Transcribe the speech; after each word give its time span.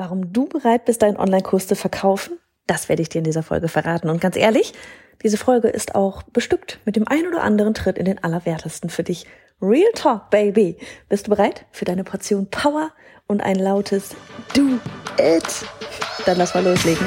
Warum 0.00 0.32
du 0.32 0.46
bereit 0.46 0.86
bist, 0.86 1.02
deinen 1.02 1.18
Online-Kurs 1.18 1.66
zu 1.66 1.76
verkaufen, 1.76 2.38
das 2.66 2.88
werde 2.88 3.02
ich 3.02 3.10
dir 3.10 3.18
in 3.18 3.24
dieser 3.24 3.42
Folge 3.42 3.68
verraten. 3.68 4.08
Und 4.08 4.18
ganz 4.18 4.34
ehrlich, 4.34 4.72
diese 5.22 5.36
Folge 5.36 5.68
ist 5.68 5.94
auch 5.94 6.22
bestückt 6.22 6.78
mit 6.86 6.96
dem 6.96 7.06
ein 7.06 7.26
oder 7.26 7.42
anderen 7.42 7.74
Tritt 7.74 7.98
in 7.98 8.06
den 8.06 8.24
Allerwertesten 8.24 8.88
für 8.88 9.02
dich. 9.02 9.26
Real 9.60 9.92
Talk, 9.94 10.30
Baby. 10.30 10.78
Bist 11.10 11.26
du 11.26 11.30
bereit 11.30 11.66
für 11.70 11.84
deine 11.84 12.02
Portion 12.02 12.46
Power 12.46 12.92
und 13.26 13.42
ein 13.42 13.56
lautes 13.56 14.16
Do 14.54 14.78
It? 15.20 15.66
Dann 16.24 16.38
lass 16.38 16.54
mal 16.54 16.64
loslegen. 16.64 17.06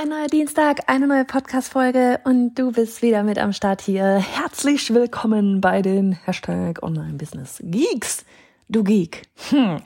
Ein 0.00 0.08
neuer 0.08 0.28
Dienstag, 0.28 0.84
eine 0.86 1.06
neue 1.06 1.26
Podcast-Folge 1.26 2.20
und 2.24 2.54
du 2.54 2.72
bist 2.72 3.02
wieder 3.02 3.22
mit 3.22 3.38
am 3.38 3.52
Start 3.52 3.82
hier. 3.82 4.16
Herzlich 4.16 4.94
willkommen 4.94 5.60
bei 5.60 5.82
den 5.82 6.12
Hashtag 6.24 6.82
Online 6.82 7.18
Business 7.18 7.58
Geeks. 7.62 8.24
Du 8.70 8.82
Geek. 8.82 9.24
Hm. 9.50 9.82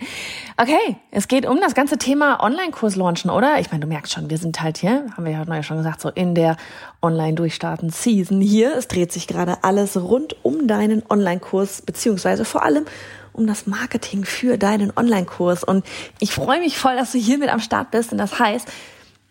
Okay, 0.56 0.98
es 1.10 1.26
geht 1.26 1.46
um 1.46 1.60
das 1.60 1.74
ganze 1.74 1.98
Thema 1.98 2.40
Online-Kurs 2.40 2.94
launchen, 2.94 3.28
oder? 3.28 3.58
Ich 3.58 3.72
meine, 3.72 3.80
du 3.80 3.88
merkst 3.88 4.12
schon, 4.12 4.30
wir 4.30 4.38
sind 4.38 4.62
halt 4.62 4.78
hier, 4.78 5.04
haben 5.16 5.24
wir 5.24 5.32
ja 5.32 5.40
heute 5.40 5.62
schon 5.64 5.78
gesagt, 5.78 6.00
so 6.00 6.10
in 6.10 6.36
der 6.36 6.58
Online-Durchstarten-Season 7.02 8.40
hier. 8.40 8.76
Es 8.76 8.86
dreht 8.86 9.10
sich 9.10 9.26
gerade 9.26 9.64
alles 9.64 9.96
rund 9.96 10.36
um 10.44 10.68
deinen 10.68 11.02
Online-Kurs, 11.10 11.82
beziehungsweise 11.82 12.44
vor 12.44 12.62
allem 12.62 12.84
um 13.32 13.48
das 13.48 13.66
Marketing 13.66 14.24
für 14.24 14.58
deinen 14.58 14.96
Online-Kurs. 14.96 15.64
Und 15.64 15.84
ich 16.20 16.32
freue 16.32 16.60
mich 16.60 16.78
voll, 16.78 16.94
dass 16.94 17.10
du 17.10 17.18
hier 17.18 17.38
mit 17.38 17.48
am 17.48 17.58
Start 17.58 17.90
bist. 17.90 18.12
Und 18.12 18.18
das 18.18 18.38
heißt, 18.38 18.68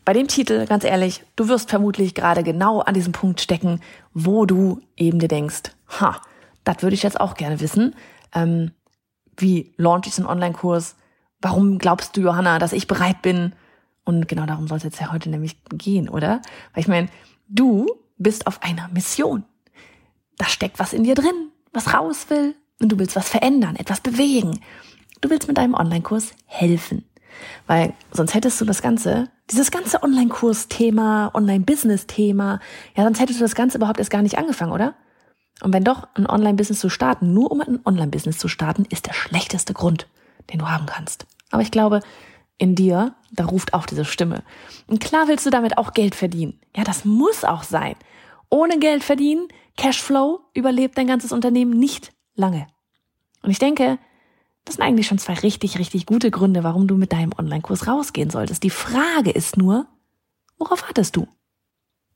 bei 0.06 0.14
dem 0.14 0.28
Titel, 0.28 0.66
ganz 0.66 0.84
ehrlich, 0.84 1.24
du 1.36 1.48
wirst 1.48 1.70
vermutlich 1.70 2.14
gerade 2.14 2.44
genau 2.44 2.80
an 2.82 2.94
diesem 2.94 3.14
Punkt 3.14 3.42
stecken, 3.42 3.82
wo 4.14 4.46
du 4.46 4.82
eben 4.98 5.20
dir 5.20 5.28
denkst, 5.28 5.72
ha, 6.00 6.22
das 6.64 6.82
würde 6.82 6.96
ich 6.96 7.04
jetzt 7.04 7.20
auch 7.20 7.36
gerne 7.36 7.60
wissen. 7.60 7.96
Ähm, 8.34 8.72
wie 9.38 9.74
launch 9.78 10.08
ich 10.08 10.16
so 10.16 10.24
einen 10.24 10.32
Online-Kurs? 10.32 10.96
Warum 11.42 11.78
glaubst 11.78 12.16
du, 12.16 12.22
Johanna, 12.22 12.60
dass 12.60 12.74
ich 12.74 12.88
bereit 12.88 13.22
bin? 13.22 13.54
Und 14.06 14.28
genau 14.28 14.46
darum 14.46 14.68
soll 14.68 14.78
es 14.78 14.84
jetzt 14.84 15.00
ja 15.00 15.12
heute 15.12 15.30
nämlich 15.30 15.58
gehen, 15.70 16.10
oder? 16.10 16.42
Weil 16.74 16.82
ich 16.82 16.88
meine, 16.88 17.08
du 17.48 17.88
bist 18.18 18.48
auf 18.48 18.62
einer 18.62 18.90
Mission. 18.90 19.44
Da 20.38 20.46
steckt 20.46 20.80
was 20.80 20.94
in 20.94 21.04
dir 21.04 21.16
drin, 21.16 21.52
was 21.72 21.94
raus 21.94 22.30
will. 22.30 22.56
Und 22.82 22.92
du 22.92 23.00
willst 23.00 23.16
was 23.16 23.30
verändern, 23.30 23.76
etwas 23.76 24.02
bewegen. 24.02 24.60
Du 25.22 25.30
willst 25.30 25.48
mit 25.48 25.58
deinem 25.58 25.74
Online-Kurs 25.74 26.34
helfen. 26.46 27.06
Weil 27.68 27.94
sonst 28.12 28.34
hättest 28.34 28.60
du 28.60 28.66
das 28.66 28.82
Ganze, 28.82 29.30
dieses 29.54 29.72
ganze 29.72 30.04
Online-Kurs-Thema, 30.04 31.32
Online-Business-Thema, 31.34 32.60
ja, 32.96 33.04
sonst 33.04 33.20
hättest 33.20 33.40
du 33.40 33.44
das 33.44 33.56
Ganze 33.56 33.78
überhaupt 33.78 34.00
erst 34.00 34.12
gar 34.12 34.22
nicht 34.22 34.38
angefangen, 34.38 34.72
oder? 34.72 34.96
Und 35.62 35.74
wenn 35.74 35.84
doch 35.84 36.08
ein 36.16 36.28
Online-Business 36.28 36.80
zu 36.80 36.90
starten, 36.90 37.34
nur 37.34 37.52
um 37.52 37.62
ein 37.62 37.80
Online-Business 37.86 38.38
zu 38.38 38.48
starten, 38.48 38.86
ist 38.90 39.06
der 39.06 39.14
schlechteste 39.14 39.74
Grund, 39.74 40.08
den 40.52 40.60
du 40.60 40.70
haben 40.70 40.86
kannst. 40.86 41.26
Aber 41.52 41.62
ich 41.62 41.72
glaube, 41.72 42.02
in 42.58 42.76
dir, 42.76 43.16
da 43.32 43.46
ruft 43.46 43.74
auch 43.74 43.86
diese 43.86 44.06
Stimme. 44.06 44.44
Und 44.88 45.00
klar 45.00 45.28
willst 45.28 45.46
du 45.46 45.50
damit 45.50 45.78
auch 45.78 45.94
Geld 45.94 46.16
verdienen. 46.16 46.60
Ja, 46.76 46.84
das 46.84 47.06
muss 47.06 47.44
auch 47.44 47.64
sein. 47.64 47.96
Ohne 48.50 48.80
Geld 48.80 49.04
verdienen, 49.04 49.48
Cashflow, 49.78 50.42
überlebt 50.54 50.98
dein 50.98 51.08
ganzes 51.08 51.32
Unternehmen 51.32 51.72
nicht 51.72 52.12
lange. 52.36 52.68
Und 53.42 53.52
ich 53.52 53.60
denke, 53.60 54.00
das 54.66 54.76
sind 54.76 54.84
eigentlich 54.84 55.08
schon 55.08 55.18
zwei 55.18 55.34
richtig, 55.34 55.78
richtig 55.78 56.06
gute 56.06 56.32
Gründe, 56.32 56.64
warum 56.64 56.88
du 56.88 56.96
mit 56.96 57.12
deinem 57.12 57.32
Online-Kurs 57.38 57.88
rausgehen 57.88 58.30
solltest. 58.30 58.64
Die 58.64 58.70
Frage 58.70 59.32
ist 59.32 59.58
nur, 59.58 59.88
worauf 60.58 60.84
wartest 60.84 61.16
du? 61.16 61.28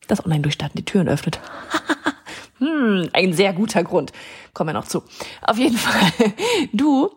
Das 0.07 0.23
Online-Durchstarten 0.23 0.77
die 0.77 0.85
Türen 0.85 1.09
öffnet. 1.09 1.39
hm, 2.59 3.09
ein 3.13 3.33
sehr 3.33 3.53
guter 3.53 3.83
Grund. 3.83 4.13
Kommen 4.53 4.69
wir 4.69 4.73
noch 4.73 4.87
zu. 4.87 5.03
Auf 5.41 5.57
jeden 5.57 5.77
Fall, 5.77 6.33
du 6.71 7.11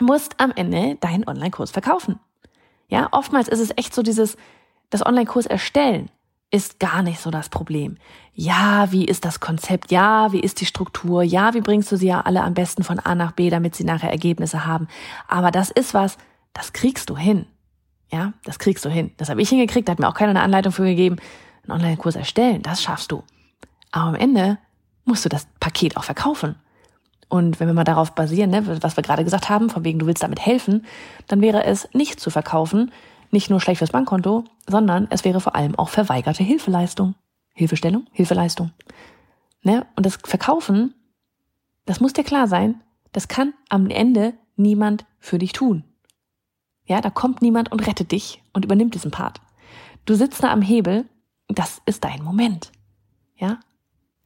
musst 0.00 0.40
am 0.40 0.52
Ende 0.52 0.96
deinen 0.96 1.28
Online-Kurs 1.28 1.70
verkaufen. 1.70 2.18
Ja, 2.88 3.08
oftmals 3.12 3.48
ist 3.48 3.60
es 3.60 3.72
echt 3.76 3.94
so 3.94 4.02
dieses, 4.02 4.36
das 4.88 5.04
Online-Kurs 5.04 5.44
erstellen 5.44 6.10
ist 6.50 6.80
gar 6.80 7.02
nicht 7.02 7.20
so 7.20 7.30
das 7.30 7.48
Problem. 7.48 7.98
Ja, 8.32 8.90
wie 8.90 9.04
ist 9.04 9.24
das 9.24 9.40
Konzept? 9.40 9.90
Ja, 9.90 10.32
wie 10.32 10.40
ist 10.40 10.60
die 10.60 10.66
Struktur? 10.66 11.22
Ja, 11.22 11.54
wie 11.54 11.60
bringst 11.60 11.92
du 11.92 11.96
sie 11.96 12.06
ja 12.06 12.22
alle 12.22 12.42
am 12.42 12.54
besten 12.54 12.84
von 12.84 12.98
A 12.98 13.14
nach 13.14 13.32
B, 13.32 13.50
damit 13.50 13.74
sie 13.74 13.84
nachher 13.84 14.10
Ergebnisse 14.10 14.64
haben? 14.64 14.88
Aber 15.26 15.50
das 15.50 15.70
ist 15.70 15.92
was, 15.92 16.16
das 16.54 16.72
kriegst 16.72 17.10
du 17.10 17.16
hin. 17.16 17.46
Ja, 18.10 18.32
das 18.44 18.58
kriegst 18.58 18.84
du 18.84 18.88
hin. 18.88 19.12
Das 19.18 19.28
habe 19.28 19.42
ich 19.42 19.50
hingekriegt, 19.50 19.88
da 19.88 19.92
hat 19.92 19.98
mir 19.98 20.08
auch 20.08 20.14
keiner 20.14 20.30
eine 20.30 20.40
Anleitung 20.40 20.72
für 20.72 20.84
gegeben. 20.84 21.16
Einen 21.64 21.72
Online-Kurs 21.72 22.16
erstellen, 22.16 22.62
das 22.62 22.82
schaffst 22.82 23.12
du. 23.12 23.22
Aber 23.92 24.08
am 24.08 24.14
Ende 24.14 24.58
musst 25.04 25.24
du 25.24 25.28
das 25.28 25.46
Paket 25.60 25.96
auch 25.96 26.04
verkaufen. 26.04 26.56
Und 27.28 27.60
wenn 27.60 27.66
wir 27.66 27.74
mal 27.74 27.84
darauf 27.84 28.14
basieren, 28.14 28.50
ne, 28.50 28.82
was 28.82 28.96
wir 28.96 29.02
gerade 29.02 29.24
gesagt 29.24 29.50
haben, 29.50 29.68
von 29.68 29.84
wegen 29.84 29.98
du 29.98 30.06
willst 30.06 30.22
damit 30.22 30.40
helfen, 30.40 30.86
dann 31.26 31.42
wäre 31.42 31.64
es 31.64 31.88
nicht 31.92 32.20
zu 32.20 32.30
verkaufen, 32.30 32.90
nicht 33.30 33.50
nur 33.50 33.60
schlecht 33.60 33.78
fürs 33.78 33.90
Bankkonto, 33.90 34.44
sondern 34.66 35.06
es 35.10 35.24
wäre 35.24 35.40
vor 35.40 35.54
allem 35.54 35.74
auch 35.74 35.88
verweigerte 35.88 36.42
Hilfeleistung. 36.42 37.14
Hilfestellung, 37.54 38.06
Hilfeleistung. 38.12 38.70
Ne? 39.62 39.86
Und 39.96 40.06
das 40.06 40.18
Verkaufen, 40.24 40.94
das 41.86 42.00
muss 42.00 42.12
dir 42.12 42.24
klar 42.24 42.46
sein, 42.46 42.82
das 43.12 43.28
kann 43.28 43.54
am 43.68 43.90
Ende 43.90 44.34
niemand 44.56 45.04
für 45.18 45.38
dich 45.38 45.52
tun. 45.52 45.84
Ja, 46.84 47.00
da 47.00 47.10
kommt 47.10 47.42
niemand 47.42 47.70
und 47.72 47.86
rettet 47.86 48.12
dich 48.12 48.42
und 48.52 48.64
übernimmt 48.64 48.94
diesen 48.94 49.10
Part. 49.10 49.40
Du 50.06 50.14
sitzt 50.14 50.42
da 50.42 50.52
am 50.52 50.62
Hebel, 50.62 51.04
das 51.48 51.82
ist 51.84 52.04
dein 52.04 52.22
Moment. 52.22 52.72
Ja? 53.36 53.60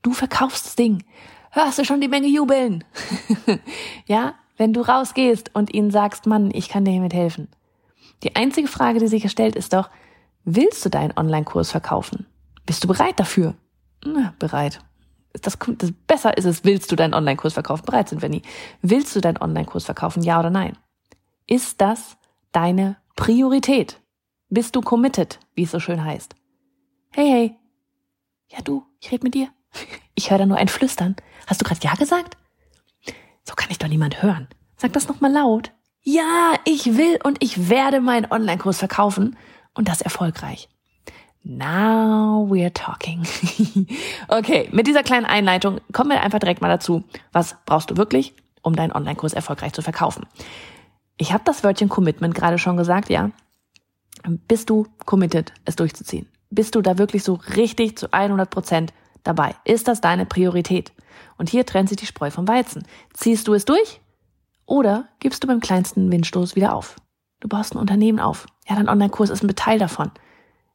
Du 0.03 0.13
verkaufst 0.13 0.67
das 0.67 0.77
Ding. 0.77 1.05
Hörst 1.51 1.79
du 1.79 1.85
schon 1.85 2.01
die 2.01 2.09
Menge 2.09 2.29
jubeln? 2.29 2.85
ja? 4.07 4.35
Wenn 4.57 4.73
du 4.73 4.83
rausgehst 4.83 5.55
und 5.55 5.73
ihnen 5.75 5.91
sagst, 5.91 6.27
Mann, 6.27 6.51
ich 6.53 6.69
kann 6.69 6.85
dir 6.85 6.93
hiermit 6.93 7.15
helfen. 7.15 7.49
Die 8.23 8.37
einzige 8.37 8.69
Frage, 8.69 8.99
die 8.99 9.09
sich 9.09 9.29
stellt, 9.31 9.57
ist 9.57 9.73
doch, 9.73 9.91
willst 10.45 10.85
du 10.85 10.89
deinen 10.89 11.17
Online-Kurs 11.17 11.71
verkaufen? 11.71 12.27
Bist 12.67 12.85
du 12.85 12.89
bereit 12.89 13.19
dafür? 13.19 13.55
Na, 14.05 14.35
bereit. 14.39 14.81
Das, 15.33 15.59
das, 15.59 15.93
besser 16.07 16.37
ist 16.37 16.45
es, 16.45 16.65
willst 16.65 16.93
du 16.93 16.97
deinen 16.97 17.15
Online-Kurs 17.15 17.55
verkaufen? 17.55 17.85
Bereit 17.87 18.09
sind 18.09 18.23
wir 18.23 18.29
nie. 18.29 18.43
Willst 18.83 19.17
du 19.17 19.21
deinen 19.21 19.39
Online-Kurs 19.39 19.85
verkaufen? 19.85 20.23
Ja 20.23 20.39
oder 20.39 20.51
nein? 20.51 20.77
Ist 21.47 21.81
das 21.81 22.17
deine 22.53 22.97
Priorität? 23.17 24.01
Bist 24.51 24.77
du 24.77 24.83
committed, 24.83 25.41
wie 25.55 25.63
es 25.63 25.71
so 25.71 25.81
schön 25.81 26.05
heißt? 26.05 26.35
Hey, 27.11 27.29
hey. 27.29 27.57
Ja, 28.49 28.61
du, 28.63 28.85
ich 29.01 29.11
rede 29.11 29.25
mit 29.25 29.35
dir. 29.35 29.49
Ich 30.15 30.31
höre 30.31 30.37
da 30.37 30.45
nur 30.45 30.59
ein 30.59 30.69
Flüstern. 30.69 31.17
Hast 31.47 31.63
du 31.63 31.65
gerade 31.65 31.81
Ja 31.83 31.95
gesagt? 31.95 32.37
So 33.45 33.55
kann 33.55 33.71
ich 33.71 33.79
doch 33.79 33.89
niemand 33.89 34.23
hören. 34.23 34.47
Sag 34.77 34.93
das 34.93 35.09
nochmal 35.09 35.33
laut 35.33 35.73
ja, 36.03 36.55
ich 36.65 36.97
will 36.97 37.19
und 37.23 37.43
ich 37.43 37.69
werde 37.69 38.01
meinen 38.01 38.31
Online-Kurs 38.31 38.79
verkaufen 38.79 39.37
und 39.75 39.89
das 39.89 40.01
erfolgreich. 40.01 40.69
Now 41.45 42.47
we're 42.49 42.73
talking. 42.73 43.27
okay, 44.29 44.69
mit 44.73 44.87
dieser 44.87 45.03
kleinen 45.03 45.27
Einleitung 45.27 45.81
kommen 45.93 46.11
wir 46.11 46.21
einfach 46.21 46.39
direkt 46.39 46.61
mal 46.61 46.69
dazu. 46.69 47.05
Was 47.33 47.57
brauchst 47.67 47.91
du 47.91 47.97
wirklich, 47.97 48.35
um 48.63 48.77
deinen 48.77 48.93
Online-Kurs 48.93 49.33
erfolgreich 49.33 49.73
zu 49.73 49.83
verkaufen? 49.83 50.27
Ich 51.19 51.33
habe 51.33 51.45
das 51.45 51.65
Wörtchen 51.65 51.89
Commitment 51.89 52.35
gerade 52.35 52.59
schon 52.59 52.77
gesagt, 52.77 53.11
ja. 53.11 53.31
Bist 54.25 54.71
du 54.71 54.87
committed, 55.05 55.53
es 55.65 55.77
durchzuziehen? 55.77 56.29
Bist 56.51 56.75
du 56.75 56.83
da 56.83 56.99
wirklich 56.99 57.25
so 57.25 57.41
richtig 57.57 57.99
zu 57.99 58.13
100 58.13 58.49
Prozent 58.49 58.93
dabei? 59.25 59.55
Ist 59.65 59.89
das 59.89 60.01
deine 60.01 60.27
Priorität? 60.27 60.93
Und 61.39 61.49
hier 61.49 61.67
trennt 61.67 61.89
sich 61.89 61.99
die 61.99 62.07
Spreu 62.07 62.31
vom 62.31 62.47
Weizen. 62.47 62.87
Ziehst 63.15 63.49
du 63.49 63.55
es 63.55 63.65
durch? 63.65 64.01
Oder 64.67 65.09
gibst 65.19 65.43
du 65.43 65.47
beim 65.47 65.61
kleinsten 65.61 66.11
Windstoß 66.11 66.57
wieder 66.57 66.75
auf? 66.75 66.97
Du 67.41 67.49
baust 67.49 67.75
ein 67.75 67.79
Unternehmen 67.79 68.21
auf. 68.21 68.47
Ja, 68.69 68.77
dein 68.77 68.89
Online-Kurs 68.89 69.31
ist 69.31 69.43
ein 69.43 69.55
Teil 69.55 69.79
davon. 69.79 70.11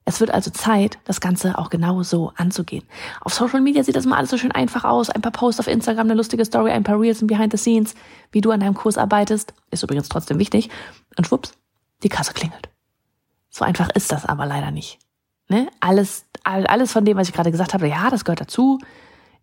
Es 0.03 0.21
wird 0.21 0.31
also 0.31 0.51
Zeit, 0.51 0.99
das 1.03 1.19
Ganze 1.19 1.57
auch 1.57 1.69
genau 1.69 2.01
so 2.01 2.31
anzugehen. 2.37 2.85
Auf 3.21 3.33
Social 3.33 3.59
Media 3.59 3.83
sieht 3.83 3.95
das 3.95 4.05
mal 4.05 4.15
alles 4.15 4.29
so 4.29 4.37
schön 4.37 4.53
einfach 4.53 4.85
aus. 4.85 5.09
Ein 5.09 5.21
paar 5.21 5.33
Posts 5.33 5.59
auf 5.59 5.67
Instagram, 5.67 6.07
eine 6.07 6.13
lustige 6.13 6.45
Story, 6.45 6.71
ein 6.71 6.83
paar 6.83 6.99
Reels 6.99 7.21
und 7.21 7.27
Behind 7.27 7.51
the 7.51 7.57
Scenes, 7.57 7.93
wie 8.31 8.39
du 8.39 8.51
an 8.51 8.61
deinem 8.61 8.73
Kurs 8.73 8.97
arbeitest. 8.97 9.53
Ist 9.69 9.83
übrigens 9.83 10.07
trotzdem 10.07 10.39
wichtig. 10.39 10.69
Und 11.17 11.27
schwupps, 11.27 11.53
die 12.03 12.09
Kasse 12.09 12.33
klingelt. 12.33 12.69
So 13.49 13.65
einfach 13.65 13.89
ist 13.89 14.11
das 14.11 14.25
aber 14.25 14.45
leider 14.45 14.71
nicht. 14.71 14.99
Ne? 15.49 15.67
Alles, 15.79 16.25
alles 16.43 16.93
von 16.93 17.03
dem, 17.03 17.17
was 17.17 17.27
ich 17.27 17.33
gerade 17.33 17.51
gesagt 17.51 17.73
habe, 17.73 17.87
ja, 17.87 18.09
das 18.09 18.23
gehört 18.23 18.41
dazu, 18.41 18.79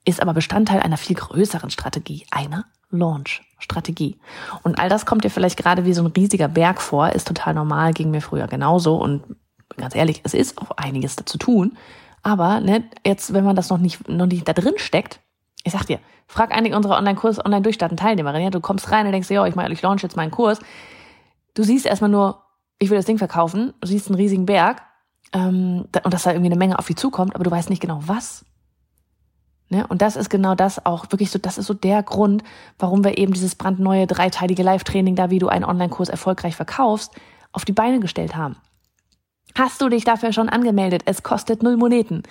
ist 0.06 0.22
aber 0.22 0.34
Bestandteil 0.34 0.80
einer 0.80 0.96
viel 0.96 1.16
größeren 1.16 1.70
Strategie, 1.70 2.26
einer 2.30 2.66
Launch-Strategie. 2.90 4.18
Und 4.62 4.78
all 4.78 4.88
das 4.88 5.06
kommt 5.06 5.24
dir 5.24 5.30
vielleicht 5.30 5.56
gerade 5.56 5.84
wie 5.84 5.94
so 5.94 6.02
ein 6.02 6.12
riesiger 6.12 6.48
Berg 6.48 6.80
vor, 6.80 7.10
ist 7.10 7.28
total 7.28 7.54
normal, 7.54 7.92
ging 7.92 8.10
mir 8.10 8.20
früher 8.20 8.46
genauso. 8.46 8.96
Und 8.96 9.22
ganz 9.76 9.94
ehrlich, 9.94 10.20
es 10.24 10.34
ist 10.34 10.58
auch 10.58 10.72
einiges 10.72 11.16
dazu 11.16 11.38
tun. 11.38 11.76
Aber 12.22 12.60
ne, 12.60 12.84
jetzt, 13.04 13.32
wenn 13.34 13.44
man 13.44 13.56
das 13.56 13.68
noch 13.70 13.78
nicht, 13.78 14.08
noch 14.08 14.26
nicht 14.26 14.48
da 14.48 14.52
drin 14.52 14.74
steckt, 14.76 15.20
ich 15.62 15.72
sag 15.72 15.84
dir, 15.84 15.98
frag 16.26 16.52
einige 16.52 16.76
unserer 16.76 16.98
Online-Kurs, 16.98 17.44
Online-Durchstarten-Teilnehmerinnen, 17.44 18.44
ja, 18.44 18.50
du 18.50 18.60
kommst 18.60 18.90
rein 18.90 19.06
und 19.06 19.12
denkst 19.12 19.30
ja, 19.30 19.46
ich, 19.46 19.56
ich 19.56 19.82
launch 19.82 20.02
jetzt 20.02 20.16
meinen 20.16 20.30
Kurs. 20.30 20.60
Du 21.54 21.62
siehst 21.62 21.86
erstmal 21.86 22.10
nur, 22.10 22.42
ich 22.78 22.90
will 22.90 22.96
das 22.96 23.06
Ding 23.06 23.18
verkaufen, 23.18 23.72
du 23.80 23.86
siehst 23.86 24.08
einen 24.08 24.16
riesigen 24.16 24.46
Berg 24.46 24.82
ähm, 25.32 25.86
und 26.02 26.14
dass 26.14 26.24
da 26.24 26.30
irgendwie 26.30 26.50
eine 26.50 26.58
Menge 26.58 26.78
auf 26.78 26.86
dich 26.86 26.96
zukommt, 26.96 27.34
aber 27.34 27.44
du 27.44 27.50
weißt 27.50 27.70
nicht 27.70 27.82
genau 27.82 28.00
was. 28.06 28.44
Ne? 29.74 29.84
Und 29.88 30.02
das 30.02 30.14
ist 30.14 30.30
genau 30.30 30.54
das 30.54 30.86
auch 30.86 31.10
wirklich 31.10 31.32
so, 31.32 31.38
das 31.40 31.58
ist 31.58 31.66
so 31.66 31.74
der 31.74 32.04
Grund, 32.04 32.44
warum 32.78 33.02
wir 33.02 33.18
eben 33.18 33.32
dieses 33.32 33.56
brandneue 33.56 34.06
dreiteilige 34.06 34.62
Live-Training 34.62 35.16
da, 35.16 35.30
wie 35.30 35.40
du 35.40 35.48
einen 35.48 35.64
Online-Kurs 35.64 36.08
erfolgreich 36.08 36.54
verkaufst, 36.54 37.12
auf 37.50 37.64
die 37.64 37.72
Beine 37.72 37.98
gestellt 37.98 38.36
haben. 38.36 38.54
Hast 39.56 39.80
du 39.80 39.88
dich 39.88 40.04
dafür 40.04 40.32
schon 40.32 40.48
angemeldet? 40.48 41.02
Es 41.06 41.24
kostet 41.24 41.64
null 41.64 41.76
Moneten. 41.76 42.22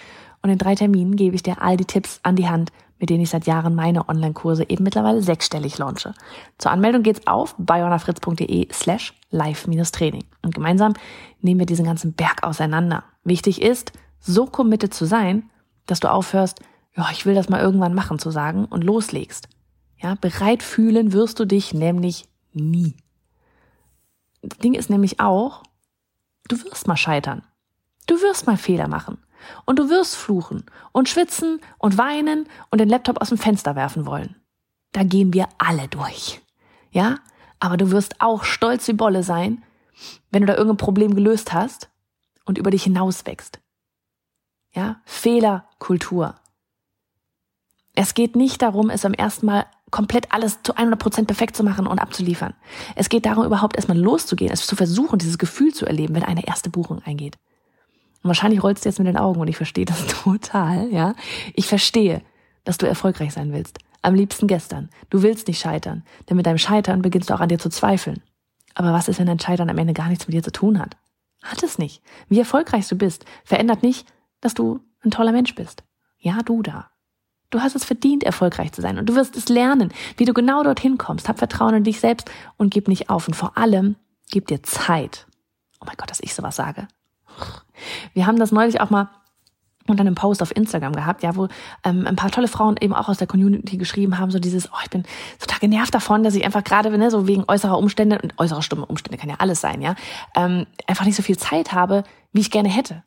Und 0.42 0.52
in 0.52 0.58
drei 0.58 0.76
Terminen 0.76 1.18
gebe 1.18 1.36
ich 1.36 1.44
dir 1.44 1.62
all 1.62 1.76
die 1.76 1.84
Tipps 1.84 2.22
an 2.24 2.38
die 2.38 2.48
Hand, 2.48 2.72
mit 2.98 3.10
denen 3.10 3.24
ich 3.24 3.30
seit 3.30 3.46
Jahren 3.46 3.76
meine 3.76 4.08
Online-Kurse 4.08 4.70
eben 4.70 4.86
mittlerweile 4.86 5.22
sechsstellig 5.22 5.78
launche. 5.78 6.14
Zur 6.58 6.72
Anmeldung 6.72 7.04
geht's 7.04 7.28
auf 7.28 7.56
bayonafritz.de 7.58 8.70
slash 8.72 9.14
live-training. 9.32 10.24
Und 10.42 10.56
gemeinsam 10.56 10.94
nehmen 11.42 11.60
wir 11.60 11.66
diesen 11.66 11.86
ganzen 11.86 12.14
Berg 12.14 12.44
auseinander. 12.44 13.04
Wichtig 13.26 13.62
ist, 13.62 13.92
so 14.20 14.46
committed 14.46 14.94
zu 14.94 15.04
sein, 15.06 15.50
dass 15.86 16.00
du 16.00 16.10
aufhörst, 16.10 16.62
ja, 16.96 17.10
ich 17.12 17.26
will 17.26 17.36
das 17.36 17.50
mal 17.50 17.62
irgendwann 17.62 17.94
machen 17.94 18.20
zu 18.20 18.32
sagen 18.32 18.66
und 18.66 18.84
loslegst. 18.84 19.50
Ja, 19.98 20.16
bereit 20.16 20.64
fühlen 20.64 21.14
wirst 21.14 21.40
du 21.40 21.46
dich 21.46 21.74
nämlich 21.74 22.28
nie. 22.52 22.96
Das 24.42 24.60
Ding 24.60 24.74
ist 24.74 24.90
nämlich 24.90 25.20
auch, 25.20 25.64
du 26.48 26.62
wirst 26.64 26.88
mal 26.88 26.98
scheitern. 26.98 27.44
Du 28.06 28.22
wirst 28.22 28.46
mal 28.46 28.58
Fehler 28.58 28.88
machen. 28.88 29.18
Und 29.66 29.80
du 29.80 29.90
wirst 29.90 30.16
fluchen 30.16 30.66
und 30.92 31.10
schwitzen 31.10 31.60
und 31.78 31.98
weinen 31.98 32.48
und 32.70 32.80
den 32.80 32.90
Laptop 32.90 33.22
aus 33.22 33.30
dem 33.30 33.38
Fenster 33.38 33.76
werfen 33.76 34.06
wollen. 34.06 34.36
Da 34.92 35.04
gehen 35.04 35.34
wir 35.34 35.50
alle 35.58 35.88
durch. 35.88 36.42
Ja? 36.92 37.20
Aber 37.60 37.78
du 37.78 37.92
wirst 37.92 38.22
auch 38.22 38.44
stolz 38.44 38.88
wie 38.88 38.94
Bolle 38.94 39.24
sein, 39.24 39.64
wenn 40.32 40.42
du 40.42 40.48
da 40.48 40.56
irgendein 40.56 40.78
Problem 40.78 41.16
gelöst 41.16 41.54
hast 41.54 41.90
und 42.46 42.58
über 42.58 42.72
dich 42.72 42.84
hinaus 42.84 43.26
wächst. 43.26 43.60
Ja? 44.74 45.02
Fehlerkultur. 45.06 46.36
Es 47.96 48.14
geht 48.14 48.36
nicht 48.36 48.62
darum, 48.62 48.90
es 48.90 49.06
am 49.06 49.14
ersten 49.14 49.46
Mal 49.46 49.66
komplett 49.92 50.32
alles 50.32 50.64
zu 50.64 50.76
100 50.76 51.00
Prozent 51.00 51.28
perfekt 51.28 51.56
zu 51.56 51.64
machen 51.64 51.86
und 51.86 52.00
abzuliefern. 52.00 52.56
Es 52.96 53.10
geht 53.10 53.28
darum, 53.28 53.46
überhaupt 53.46 53.76
erstmal 53.76 54.00
loszugehen, 54.00 54.52
es 54.52 54.66
zu 54.66 54.76
versuchen, 54.76 55.20
dieses 55.20 55.38
Gefühl 55.38 55.74
zu 55.74 55.86
erleben, 55.86 56.16
wenn 56.16 56.24
eine 56.24 56.48
erste 56.48 56.72
Buchung 56.72 57.02
eingeht. 57.06 57.38
Und 58.24 58.30
wahrscheinlich 58.30 58.64
rollst 58.64 58.86
du 58.86 58.90
jetzt 58.90 58.98
mit 58.98 59.08
den 59.08 59.18
Augen 59.18 59.40
und 59.40 59.48
ich 59.48 59.58
verstehe 59.58 59.86
das 59.86 60.08
total, 60.24 60.90
ja. 60.92 61.14
Ich 61.54 61.68
verstehe, 61.68 62.24
dass 62.64 62.80
du 62.80 62.88
erfolgreich 62.88 63.34
sein 63.34 63.54
willst. 63.54 63.78
Am 64.02 64.16
liebsten 64.16 64.48
gestern. 64.48 64.90
Du 65.12 65.22
willst 65.22 65.48
nicht 65.48 65.60
scheitern, 65.60 66.04
denn 66.28 66.38
mit 66.38 66.48
deinem 66.48 66.58
Scheitern 66.58 67.04
beginnst 67.04 67.30
du 67.30 67.36
auch 67.36 67.42
an 67.42 67.50
dir 67.50 67.60
zu 67.60 67.70
zweifeln. 67.70 68.24
Aber 68.74 68.92
was 68.92 69.08
ist, 69.08 69.20
wenn 69.20 69.28
dein 69.28 69.40
Scheitern 69.40 69.70
am 69.70 69.78
Ende 69.78 69.94
gar 69.94 70.10
nichts 70.10 70.28
mit 70.28 70.34
dir 70.34 70.44
zu 70.44 70.52
tun 70.52 70.80
hat? 70.80 70.98
Hat 71.44 71.62
es 71.62 71.78
nicht. 71.78 72.02
Wie 72.30 72.40
erfolgreich 72.40 72.88
du 72.88 72.96
bist, 72.96 73.26
verändert 73.44 73.84
nicht, 73.84 74.08
dass 74.42 74.56
du 74.56 74.80
ein 75.02 75.12
toller 75.12 75.32
Mensch 75.32 75.54
bist. 75.54 75.84
Ja, 76.18 76.40
du 76.44 76.64
da. 76.64 76.90
Du 77.54 77.62
hast 77.62 77.76
es 77.76 77.86
verdient, 77.86 78.24
erfolgreich 78.24 78.72
zu 78.72 78.82
sein 78.82 78.98
und 78.98 79.08
du 79.08 79.14
wirst 79.14 79.38
es 79.38 79.48
lernen, 79.48 79.94
wie 80.18 80.26
du 80.26 80.34
genau 80.34 80.64
dorthin 80.64 80.98
kommst. 80.98 81.30
Hab 81.30 81.38
Vertrauen 81.38 81.76
in 81.76 81.84
dich 81.84 82.00
selbst 82.00 82.32
und 82.58 82.74
gib 82.74 82.88
nicht 82.88 83.12
auf. 83.12 83.28
Und 83.28 83.36
vor 83.36 83.60
allem, 83.60 83.96
gib 84.32 84.48
dir 84.48 84.64
Zeit. 84.64 85.28
Oh 85.80 85.86
mein 85.86 85.96
Gott, 85.96 86.10
dass 86.10 86.20
ich 86.20 86.34
sowas 86.34 86.56
sage. 86.56 86.88
Wir 88.16 88.26
haben 88.26 88.40
das 88.40 88.52
neulich 88.52 88.82
auch 88.82 88.90
mal 88.90 89.12
unter 89.88 90.02
einem 90.02 90.16
Post 90.16 90.42
auf 90.42 90.56
Instagram 90.56 90.94
gehabt, 90.94 91.22
ja, 91.22 91.36
wo 91.36 91.48
ähm, 91.84 92.08
ein 92.08 92.16
paar 92.16 92.32
tolle 92.32 92.48
Frauen 92.48 92.78
eben 92.82 92.96
auch 92.96 93.08
aus 93.08 93.20
der 93.20 93.28
Community 93.28 93.78
geschrieben 93.78 94.18
haben, 94.18 94.32
so 94.32 94.40
dieses, 94.40 94.72
oh, 94.72 94.78
ich 94.84 94.90
bin 94.90 95.04
total 95.38 95.60
genervt 95.60 95.94
davon, 95.94 96.24
dass 96.24 96.34
ich 96.34 96.46
einfach 96.46 96.64
gerade, 96.64 96.90
ne, 96.98 97.12
so 97.12 97.28
wegen 97.28 97.44
äußerer 97.48 97.78
Umstände, 97.78 98.18
und 98.20 98.34
äußere 98.40 98.64
stumme 98.64 98.88
Umstände 98.88 99.20
kann 99.20 99.30
ja 99.30 99.36
alles 99.38 99.62
sein, 99.62 99.82
ja, 99.82 99.94
ähm, 100.36 100.66
einfach 100.88 101.06
nicht 101.06 101.18
so 101.18 101.22
viel 101.22 101.38
Zeit 101.38 101.72
habe, 101.74 102.04
wie 102.32 102.42
ich 102.42 102.50
gerne 102.50 102.70
hätte. 102.70 103.04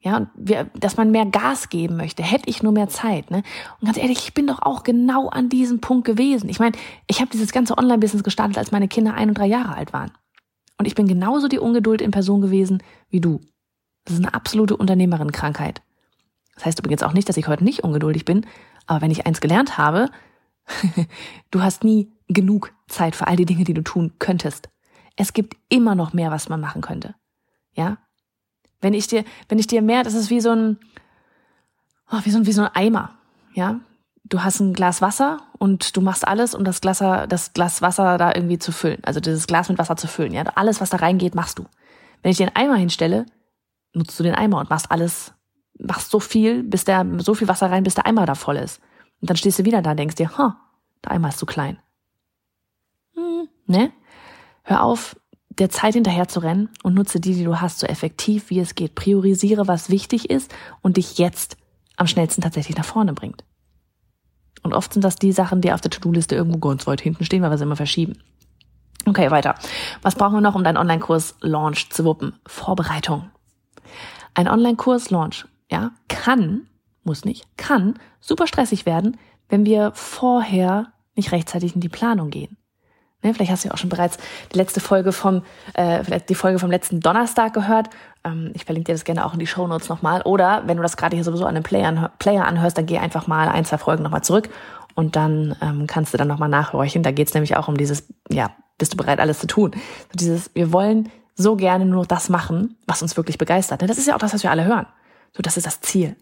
Ja, 0.00 0.16
und 0.16 0.28
wir, 0.36 0.64
dass 0.74 0.96
man 0.96 1.10
mehr 1.10 1.26
Gas 1.26 1.70
geben 1.70 1.96
möchte, 1.96 2.22
hätte 2.22 2.48
ich 2.48 2.62
nur 2.62 2.72
mehr 2.72 2.88
Zeit. 2.88 3.30
Ne? 3.32 3.42
Und 3.80 3.86
ganz 3.86 3.98
ehrlich, 3.98 4.18
ich 4.20 4.34
bin 4.34 4.46
doch 4.46 4.62
auch 4.62 4.84
genau 4.84 5.28
an 5.28 5.48
diesem 5.48 5.80
Punkt 5.80 6.04
gewesen. 6.04 6.48
Ich 6.48 6.60
meine, 6.60 6.76
ich 7.08 7.20
habe 7.20 7.30
dieses 7.30 7.50
ganze 7.50 7.76
Online-Business 7.76 8.22
gestartet, 8.22 8.58
als 8.58 8.70
meine 8.70 8.86
Kinder 8.86 9.14
ein 9.14 9.30
und 9.30 9.38
drei 9.38 9.46
Jahre 9.46 9.74
alt 9.74 9.92
waren. 9.92 10.12
Und 10.78 10.86
ich 10.86 10.94
bin 10.94 11.08
genauso 11.08 11.48
die 11.48 11.58
Ungeduld 11.58 12.00
in 12.00 12.12
Person 12.12 12.40
gewesen 12.40 12.80
wie 13.10 13.20
du. 13.20 13.40
Das 14.04 14.14
ist 14.14 14.24
eine 14.24 14.34
absolute 14.34 14.76
Unternehmerin-Krankheit. 14.76 15.82
Das 16.54 16.66
heißt 16.66 16.78
übrigens 16.78 17.02
auch 17.02 17.12
nicht, 17.12 17.28
dass 17.28 17.36
ich 17.36 17.48
heute 17.48 17.64
nicht 17.64 17.82
ungeduldig 17.82 18.24
bin, 18.24 18.46
aber 18.86 19.02
wenn 19.02 19.10
ich 19.10 19.26
eins 19.26 19.40
gelernt 19.40 19.78
habe, 19.78 20.10
du 21.50 21.62
hast 21.62 21.82
nie 21.82 22.12
genug 22.28 22.72
Zeit 22.86 23.16
für 23.16 23.26
all 23.26 23.36
die 23.36 23.46
Dinge, 23.46 23.64
die 23.64 23.74
du 23.74 23.82
tun 23.82 24.12
könntest. 24.18 24.68
Es 25.16 25.32
gibt 25.32 25.56
immer 25.68 25.94
noch 25.94 26.12
mehr, 26.12 26.30
was 26.30 26.48
man 26.48 26.60
machen 26.60 26.82
könnte. 26.82 27.14
Ja, 27.74 27.98
wenn 28.80 28.94
ich 28.94 29.06
dir, 29.06 29.24
wenn 29.48 29.58
ich 29.58 29.66
dir 29.66 29.82
mehr, 29.82 30.02
das 30.02 30.14
ist 30.14 30.30
wie 30.30 30.40
so 30.40 30.50
ein, 30.50 30.78
oh, 32.10 32.18
wie 32.24 32.30
so 32.30 32.38
ein, 32.38 32.46
wie 32.46 32.52
so 32.52 32.62
ein 32.62 32.74
Eimer, 32.74 33.14
ja. 33.54 33.80
Du 34.24 34.42
hast 34.44 34.60
ein 34.60 34.74
Glas 34.74 35.00
Wasser 35.00 35.38
und 35.58 35.96
du 35.96 36.02
machst 36.02 36.28
alles, 36.28 36.54
um 36.54 36.62
das 36.62 36.82
Glas, 36.82 36.98
das 36.98 37.54
Glas 37.54 37.80
Wasser 37.80 38.18
da 38.18 38.34
irgendwie 38.34 38.58
zu 38.58 38.72
füllen. 38.72 39.02
Also 39.02 39.20
dieses 39.20 39.46
Glas 39.46 39.70
mit 39.70 39.78
Wasser 39.78 39.96
zu 39.96 40.06
füllen, 40.06 40.32
ja. 40.32 40.42
Alles, 40.54 40.80
was 40.80 40.90
da 40.90 40.98
reingeht, 40.98 41.34
machst 41.34 41.58
du. 41.58 41.64
Wenn 42.22 42.32
ich 42.32 42.36
dir 42.36 42.46
einen 42.46 42.56
Eimer 42.56 42.76
hinstelle, 42.76 43.26
nutzt 43.94 44.18
du 44.18 44.22
den 44.22 44.34
Eimer 44.34 44.58
und 44.58 44.70
machst 44.70 44.90
alles, 44.90 45.32
machst 45.78 46.10
so 46.10 46.20
viel, 46.20 46.62
bis 46.62 46.84
der, 46.84 47.06
so 47.18 47.34
viel 47.34 47.48
Wasser 47.48 47.70
rein, 47.70 47.84
bis 47.84 47.94
der 47.94 48.06
Eimer 48.06 48.26
da 48.26 48.34
voll 48.34 48.56
ist. 48.56 48.80
Und 49.20 49.30
dann 49.30 49.36
stehst 49.36 49.58
du 49.58 49.64
wieder 49.64 49.82
da 49.82 49.92
und 49.92 49.96
denkst 49.96 50.16
dir, 50.16 50.36
ha, 50.36 50.60
der 51.04 51.12
Eimer 51.12 51.28
ist 51.28 51.38
zu 51.38 51.46
klein. 51.46 51.78
Hm, 53.14 53.48
ne? 53.66 53.92
Hör 54.62 54.82
auf, 54.82 55.16
der 55.58 55.70
Zeit 55.70 55.94
hinterher 55.94 56.28
zu 56.28 56.40
rennen 56.40 56.68
und 56.82 56.94
nutze 56.94 57.20
die, 57.20 57.34
die 57.34 57.44
du 57.44 57.60
hast, 57.60 57.78
so 57.78 57.86
effektiv 57.86 58.50
wie 58.50 58.60
es 58.60 58.74
geht. 58.74 58.94
Priorisiere, 58.94 59.66
was 59.66 59.90
wichtig 59.90 60.30
ist 60.30 60.54
und 60.82 60.96
dich 60.96 61.18
jetzt 61.18 61.56
am 61.96 62.06
schnellsten 62.06 62.42
tatsächlich 62.42 62.76
nach 62.76 62.84
vorne 62.84 63.12
bringt. 63.12 63.44
Und 64.62 64.74
oft 64.74 64.92
sind 64.92 65.02
das 65.02 65.16
die 65.16 65.32
Sachen, 65.32 65.60
die 65.60 65.72
auf 65.72 65.80
der 65.80 65.90
To-Do-Liste 65.90 66.34
irgendwo 66.34 66.58
ganz 66.58 66.86
weit 66.86 67.00
hinten 67.00 67.24
stehen, 67.24 67.42
weil 67.42 67.50
wir 67.50 67.58
sie 67.58 67.64
immer 67.64 67.76
verschieben. 67.76 68.18
Okay, 69.06 69.30
weiter. 69.30 69.54
Was 70.02 70.16
brauchen 70.16 70.34
wir 70.34 70.40
noch, 70.40 70.54
um 70.54 70.64
deinen 70.64 70.76
Online-Kurs-Launch 70.76 71.90
zu 71.90 72.04
wuppen? 72.04 72.34
Vorbereitung. 72.46 73.30
Ein 74.34 74.48
Online-Kurs-Launch, 74.48 75.46
ja, 75.70 75.92
kann, 76.08 76.66
muss 77.04 77.24
nicht, 77.24 77.46
kann 77.56 77.98
super 78.20 78.46
stressig 78.46 78.84
werden, 78.84 79.16
wenn 79.48 79.64
wir 79.64 79.92
vorher 79.94 80.92
nicht 81.16 81.32
rechtzeitig 81.32 81.74
in 81.74 81.80
die 81.80 81.88
Planung 81.88 82.28
gehen. 82.30 82.57
Ne, 83.22 83.34
vielleicht 83.34 83.50
hast 83.50 83.64
du 83.64 83.68
ja 83.68 83.74
auch 83.74 83.78
schon 83.78 83.90
bereits 83.90 84.16
die 84.52 84.58
letzte 84.58 84.78
Folge 84.78 85.10
vom, 85.10 85.42
äh, 85.74 86.20
die 86.28 86.36
Folge 86.36 86.60
vom 86.60 86.70
letzten 86.70 87.00
Donnerstag 87.00 87.52
gehört. 87.52 87.90
Ähm, 88.22 88.52
ich 88.54 88.64
verlinke 88.64 88.86
dir 88.86 88.94
das 88.94 89.04
gerne 89.04 89.26
auch 89.26 89.32
in 89.32 89.40
die 89.40 89.46
Show 89.46 89.66
Notes 89.66 89.88
nochmal. 89.88 90.22
Oder 90.22 90.62
wenn 90.66 90.76
du 90.76 90.84
das 90.84 90.96
gerade 90.96 91.16
hier 91.16 91.24
sowieso 91.24 91.44
an 91.44 91.56
einem 91.56 91.64
Player, 91.64 92.12
Player 92.20 92.44
anhörst, 92.44 92.78
dann 92.78 92.86
geh 92.86 92.98
einfach 92.98 93.26
mal 93.26 93.48
ein, 93.48 93.64
zwei 93.64 93.78
Folgen 93.78 94.04
nochmal 94.04 94.22
zurück 94.22 94.48
und 94.94 95.16
dann 95.16 95.56
ähm, 95.60 95.88
kannst 95.88 96.14
du 96.14 96.18
dann 96.18 96.28
nochmal 96.28 96.48
nachhorchen. 96.48 97.02
Da 97.02 97.10
geht's 97.10 97.34
nämlich 97.34 97.56
auch 97.56 97.66
um 97.66 97.76
dieses, 97.76 98.06
ja, 98.30 98.50
bist 98.78 98.92
du 98.92 98.96
bereit, 98.96 99.18
alles 99.18 99.40
zu 99.40 99.48
tun? 99.48 99.72
So 99.72 100.16
dieses, 100.16 100.54
wir 100.54 100.72
wollen 100.72 101.10
so 101.34 101.56
gerne 101.56 101.86
nur 101.86 102.06
das 102.06 102.28
machen, 102.28 102.76
was 102.86 103.02
uns 103.02 103.16
wirklich 103.16 103.38
begeistert. 103.38 103.80
Ne? 103.80 103.88
Das 103.88 103.98
ist 103.98 104.06
ja 104.06 104.14
auch 104.14 104.20
das, 104.20 104.34
was 104.34 104.44
wir 104.44 104.50
alle 104.50 104.64
hören. 104.64 104.86
So, 105.36 105.42
das 105.42 105.56
ist 105.56 105.66
das 105.66 105.80
Ziel. 105.80 106.16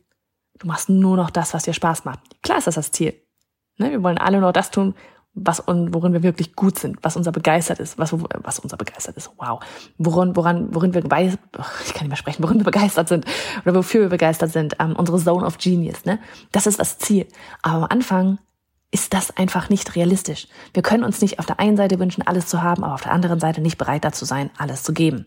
Du 0.58 0.66
machst 0.66 0.88
nur 0.88 1.16
noch 1.16 1.28
das, 1.28 1.52
was 1.52 1.64
dir 1.64 1.74
Spaß 1.74 2.04
macht. 2.06 2.20
Klar 2.42 2.58
ist 2.58 2.66
das 2.66 2.74
das 2.76 2.90
Ziel. 2.90 3.14
Ne? 3.78 3.90
Wir 3.90 4.02
wollen 4.02 4.18
alle 4.18 4.40
nur 4.40 4.52
das 4.52 4.70
tun, 4.70 4.94
was 5.36 5.60
und 5.60 5.92
worin 5.94 6.14
wir 6.14 6.22
wirklich 6.22 6.56
gut 6.56 6.78
sind, 6.78 6.96
was 7.02 7.16
unser 7.16 7.30
begeistert 7.30 7.78
ist, 7.78 7.98
was 7.98 8.12
was 8.12 8.58
unser 8.58 8.76
begeistert 8.76 9.16
ist. 9.16 9.30
Wow, 9.36 9.60
woran 9.98 10.34
woran 10.34 10.74
worin 10.74 10.94
wir 10.94 11.04
ich 11.04 11.10
kann 11.10 11.36
nicht 11.60 12.08
mehr 12.08 12.16
sprechen, 12.16 12.42
worin 12.42 12.58
wir 12.58 12.64
begeistert 12.64 13.08
sind 13.08 13.26
oder 13.64 13.74
wofür 13.74 14.00
wir 14.02 14.08
begeistert 14.08 14.50
sind, 14.50 14.76
ähm, 14.80 14.96
unsere 14.96 15.18
Zone 15.18 15.46
of 15.46 15.58
Genius, 15.58 16.04
ne? 16.04 16.18
Das 16.52 16.66
ist 16.66 16.80
das 16.80 16.98
Ziel. 16.98 17.28
Aber 17.62 17.84
am 17.84 17.84
Anfang 17.90 18.38
ist 18.90 19.12
das 19.12 19.36
einfach 19.36 19.68
nicht 19.68 19.94
realistisch. 19.94 20.48
Wir 20.72 20.82
können 20.82 21.04
uns 21.04 21.20
nicht 21.20 21.38
auf 21.38 21.46
der 21.46 21.60
einen 21.60 21.76
Seite 21.76 21.98
wünschen, 21.98 22.26
alles 22.26 22.46
zu 22.46 22.62
haben, 22.62 22.82
aber 22.82 22.94
auf 22.94 23.02
der 23.02 23.12
anderen 23.12 23.40
Seite 23.40 23.60
nicht 23.60 23.76
bereit 23.76 24.04
dazu 24.04 24.24
sein, 24.24 24.50
alles 24.56 24.82
zu 24.82 24.94
geben. 24.94 25.26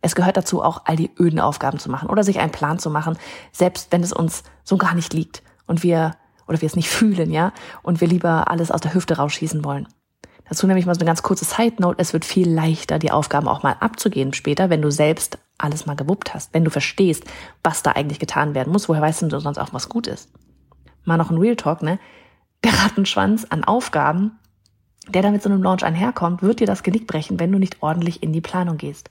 Es 0.00 0.14
gehört 0.14 0.36
dazu 0.36 0.62
auch, 0.62 0.82
all 0.84 0.96
die 0.96 1.10
öden 1.18 1.40
Aufgaben 1.40 1.78
zu 1.78 1.90
machen 1.90 2.08
oder 2.08 2.22
sich 2.22 2.38
einen 2.38 2.52
Plan 2.52 2.78
zu 2.78 2.88
machen, 2.88 3.18
selbst 3.52 3.88
wenn 3.90 4.02
es 4.02 4.12
uns 4.12 4.44
so 4.64 4.76
gar 4.76 4.94
nicht 4.94 5.12
liegt 5.12 5.42
und 5.66 5.82
wir 5.82 6.16
oder 6.50 6.60
wir 6.60 6.66
es 6.66 6.76
nicht 6.76 6.90
fühlen, 6.90 7.30
ja, 7.30 7.52
und 7.82 8.02
wir 8.02 8.08
lieber 8.08 8.50
alles 8.50 8.70
aus 8.70 8.82
der 8.82 8.92
Hüfte 8.92 9.16
rausschießen 9.16 9.64
wollen. 9.64 9.88
Dazu 10.48 10.66
nämlich 10.66 10.84
mal 10.84 10.94
so 10.94 10.98
eine 11.00 11.06
ganz 11.06 11.22
kurze 11.22 11.44
Side 11.44 11.76
Note. 11.78 11.98
Es 11.98 12.12
wird 12.12 12.24
viel 12.24 12.50
leichter, 12.50 12.98
die 12.98 13.12
Aufgaben 13.12 13.48
auch 13.48 13.62
mal 13.62 13.76
abzugehen 13.80 14.34
später, 14.34 14.68
wenn 14.68 14.82
du 14.82 14.90
selbst 14.90 15.38
alles 15.56 15.86
mal 15.86 15.96
gewuppt 15.96 16.34
hast, 16.34 16.52
wenn 16.52 16.64
du 16.64 16.70
verstehst, 16.70 17.24
was 17.62 17.82
da 17.82 17.92
eigentlich 17.92 18.18
getan 18.18 18.54
werden 18.54 18.72
muss. 18.72 18.88
Woher 18.88 19.00
weißt 19.00 19.22
du 19.22 19.40
sonst 19.40 19.58
auch, 19.58 19.72
was 19.72 19.88
gut 19.88 20.06
ist? 20.08 20.28
Mal 21.04 21.16
noch 21.16 21.30
ein 21.30 21.38
Real 21.38 21.56
Talk, 21.56 21.82
ne? 21.82 21.98
Der 22.64 22.72
Rattenschwanz 22.72 23.46
an 23.48 23.64
Aufgaben 23.64 24.32
der 25.08 25.22
da 25.22 25.30
mit 25.30 25.42
so 25.42 25.48
einem 25.48 25.62
Launch 25.62 25.84
einherkommt, 25.84 26.42
wird 26.42 26.60
dir 26.60 26.66
das 26.66 26.82
Genick 26.82 27.06
brechen, 27.06 27.40
wenn 27.40 27.52
du 27.52 27.58
nicht 27.58 27.82
ordentlich 27.82 28.22
in 28.22 28.32
die 28.32 28.40
Planung 28.40 28.76
gehst. 28.76 29.10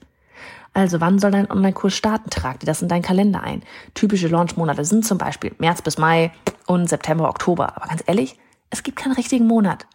Also 0.72 1.00
wann 1.00 1.18
soll 1.18 1.32
dein 1.32 1.50
Online-Kurs 1.50 1.94
starten? 1.94 2.30
Trag 2.30 2.60
dir 2.60 2.66
das 2.66 2.82
in 2.82 2.88
deinen 2.88 3.02
Kalender 3.02 3.42
ein. 3.42 3.62
Typische 3.94 4.28
Launch-Monate 4.28 4.84
sind 4.84 5.04
zum 5.04 5.18
Beispiel 5.18 5.54
März 5.58 5.82
bis 5.82 5.98
Mai 5.98 6.32
und 6.66 6.88
September, 6.88 7.28
Oktober. 7.28 7.76
Aber 7.76 7.88
ganz 7.88 8.04
ehrlich, 8.06 8.38
es 8.70 8.82
gibt 8.82 8.98
keinen 8.98 9.12
richtigen 9.12 9.46
Monat. 9.46 9.86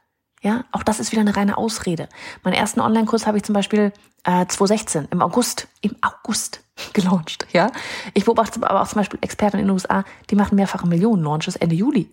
Ja, 0.42 0.66
auch 0.72 0.84
das 0.84 1.00
ist 1.00 1.12
wieder 1.12 1.22
eine 1.22 1.36
reine 1.36 1.58
Ausrede. 1.58 2.08
Meinen 2.44 2.54
ersten 2.54 2.82
Online-Kurs 2.82 3.25
habe 3.25 3.38
ich 3.38 3.44
zum 3.44 3.54
Beispiel 3.54 3.94
äh, 4.25 4.46
2016 4.46 5.08
im 5.12 5.22
August, 5.22 5.68
im 5.82 5.96
August 6.02 6.64
gelauncht. 6.94 7.48
Ja, 7.52 7.72
ich 8.14 8.25
beobachte 8.25 8.62
aber 8.62 8.82
auch 8.82 8.88
zum 8.88 9.00
Beispiel 9.00 9.20
Experten 9.22 9.58
in 9.58 9.66
den 9.66 9.72
USA, 9.72 10.04
die 10.30 10.36
machen 10.36 10.56
mehrfache 10.56 10.88
Millionen-Launches 10.88 11.56
Ende 11.56 11.75
Juli. 11.75 12.10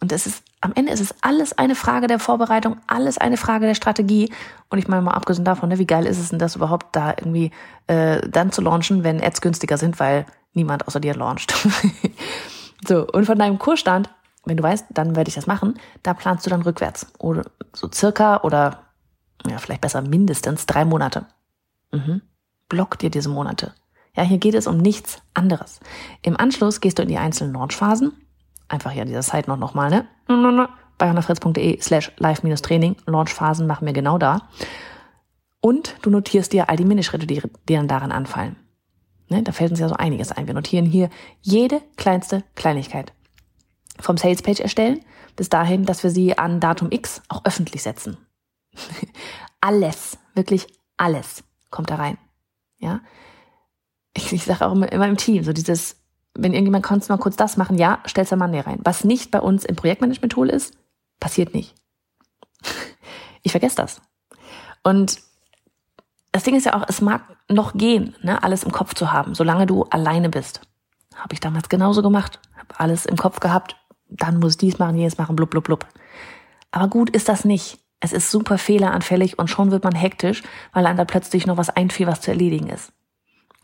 Und 0.00 0.12
es 0.12 0.26
ist, 0.26 0.44
am 0.60 0.72
Ende 0.74 0.92
ist 0.92 1.00
es 1.00 1.14
alles 1.22 1.58
eine 1.58 1.74
Frage 1.74 2.06
der 2.06 2.20
Vorbereitung, 2.20 2.76
alles 2.86 3.18
eine 3.18 3.36
Frage 3.36 3.66
der 3.66 3.74
Strategie. 3.74 4.32
Und 4.68 4.78
ich 4.78 4.86
meine 4.86 5.02
mal 5.02 5.12
abgesehen 5.12 5.44
davon, 5.44 5.68
ne, 5.70 5.78
wie 5.78 5.86
geil 5.86 6.06
ist 6.06 6.18
es 6.18 6.30
denn 6.30 6.38
das 6.38 6.56
überhaupt 6.56 6.94
da 6.94 7.10
irgendwie 7.10 7.50
äh, 7.88 8.20
dann 8.28 8.52
zu 8.52 8.62
launchen, 8.62 9.02
wenn 9.02 9.22
Ads 9.22 9.40
günstiger 9.40 9.76
sind, 9.76 9.98
weil 9.98 10.26
niemand 10.52 10.86
außer 10.86 11.00
dir 11.00 11.14
launcht. 11.14 11.52
so, 12.86 13.06
und 13.08 13.26
von 13.26 13.38
deinem 13.38 13.58
Kursstand, 13.58 14.08
wenn 14.44 14.56
du 14.56 14.62
weißt, 14.62 14.86
dann 14.90 15.16
werde 15.16 15.28
ich 15.28 15.34
das 15.34 15.48
machen, 15.48 15.74
da 16.04 16.14
planst 16.14 16.46
du 16.46 16.50
dann 16.50 16.62
rückwärts. 16.62 17.06
Oder 17.18 17.44
so 17.72 17.90
circa 17.92 18.42
oder 18.42 18.84
ja, 19.46 19.58
vielleicht 19.58 19.80
besser 19.80 20.02
mindestens 20.02 20.66
drei 20.66 20.84
Monate. 20.84 21.26
Mhm. 21.90 22.22
Block 22.68 22.98
dir 22.98 23.10
diese 23.10 23.28
Monate. 23.28 23.74
Ja, 24.14 24.22
hier 24.22 24.38
geht 24.38 24.54
es 24.54 24.66
um 24.66 24.78
nichts 24.78 25.22
anderes. 25.34 25.80
Im 26.22 26.36
Anschluss 26.36 26.80
gehst 26.80 26.98
du 26.98 27.02
in 27.02 27.08
die 27.08 27.18
einzelnen 27.18 27.54
Launchphasen 27.54 28.12
einfach 28.68 28.92
ja 28.92 29.04
dieser 29.04 29.22
Site 29.22 29.48
noch 29.48 29.56
nochmal, 29.56 29.90
ne? 29.90 30.68
Bei 30.98 31.08
hannafritz.de 31.08 31.80
slash 31.80 32.12
live-training. 32.16 32.96
Launchphasen 33.06 33.66
machen 33.66 33.86
wir 33.86 33.92
genau 33.92 34.18
da. 34.18 34.48
Und 35.60 35.96
du 36.02 36.10
notierst 36.10 36.52
dir 36.52 36.68
all 36.68 36.76
die 36.76 36.84
Minischritte, 36.84 37.26
die 37.26 37.40
dir 37.68 37.82
daran 37.84 38.12
anfallen. 38.12 38.56
Ne? 39.28 39.42
Da 39.42 39.52
fällt 39.52 39.70
uns 39.70 39.80
ja 39.80 39.88
so 39.88 39.94
einiges 39.94 40.32
ein. 40.32 40.46
Wir 40.46 40.54
notieren 40.54 40.86
hier 40.86 41.08
jede 41.40 41.80
kleinste 41.96 42.42
Kleinigkeit. 42.54 43.12
Vom 44.00 44.16
Salespage 44.16 44.62
erstellen 44.62 45.00
bis 45.38 45.48
dahin, 45.48 45.84
dass 45.84 46.02
wir 46.02 46.10
sie 46.10 46.36
an 46.36 46.58
Datum 46.58 46.90
X 46.90 47.22
auch 47.28 47.44
öffentlich 47.44 47.82
setzen. 47.82 48.18
alles, 49.60 50.18
wirklich 50.34 50.66
alles 50.96 51.44
kommt 51.70 51.90
da 51.90 51.94
rein. 51.94 52.18
Ja. 52.78 53.00
Ich, 54.16 54.32
ich 54.32 54.44
sage 54.44 54.66
auch 54.66 54.72
immer, 54.72 54.90
immer 54.90 55.06
im 55.06 55.16
Team, 55.16 55.44
so 55.44 55.52
dieses 55.52 55.96
wenn 56.34 56.52
irgendjemand 56.52 56.84
kannst 56.84 57.08
du 57.08 57.12
mal 57.12 57.18
kurz 57.18 57.36
das 57.36 57.56
machen, 57.56 57.78
ja, 57.78 57.98
stellst 58.06 58.32
du 58.32 58.36
Monday 58.36 58.60
rein. 58.60 58.80
Was 58.84 59.04
nicht 59.04 59.30
bei 59.30 59.40
uns 59.40 59.64
im 59.64 59.76
Projektmanagement-Tool 59.76 60.48
ist, 60.50 60.74
passiert 61.20 61.54
nicht. 61.54 61.74
Ich 63.44 63.52
vergesse 63.52 63.76
das. 63.76 64.02
Und 64.82 65.20
das 66.32 66.42
Ding 66.42 66.56
ist 66.56 66.66
ja 66.66 66.74
auch, 66.74 66.84
es 66.88 67.00
mag 67.00 67.22
noch 67.48 67.72
gehen, 67.74 68.16
ne, 68.20 68.42
alles 68.42 68.64
im 68.64 68.72
Kopf 68.72 68.94
zu 68.94 69.12
haben, 69.12 69.34
solange 69.34 69.64
du 69.64 69.84
alleine 69.84 70.28
bist. 70.28 70.60
Habe 71.14 71.34
ich 71.34 71.40
damals 71.40 71.68
genauso 71.68 72.02
gemacht. 72.02 72.40
Habe 72.56 72.78
alles 72.78 73.06
im 73.06 73.16
Kopf 73.16 73.40
gehabt. 73.40 73.76
Dann 74.08 74.38
muss 74.38 74.52
ich 74.52 74.58
dies 74.58 74.78
machen, 74.78 74.96
jenes 74.96 75.18
machen, 75.18 75.36
blub, 75.36 75.50
blub, 75.50 75.64
blub. 75.64 75.86
Aber 76.70 76.88
gut 76.88 77.10
ist 77.10 77.28
das 77.28 77.44
nicht. 77.44 77.78
Es 78.00 78.12
ist 78.12 78.30
super 78.30 78.58
fehleranfällig 78.58 79.38
und 79.38 79.48
schon 79.48 79.70
wird 79.70 79.84
man 79.84 79.94
hektisch, 79.94 80.42
weil 80.72 80.86
einem 80.86 80.98
da 80.98 81.04
plötzlich 81.04 81.46
noch 81.46 81.56
was 81.56 81.70
einfiel, 81.70 82.06
was 82.06 82.20
zu 82.20 82.30
erledigen 82.30 82.68
ist. 82.68 82.92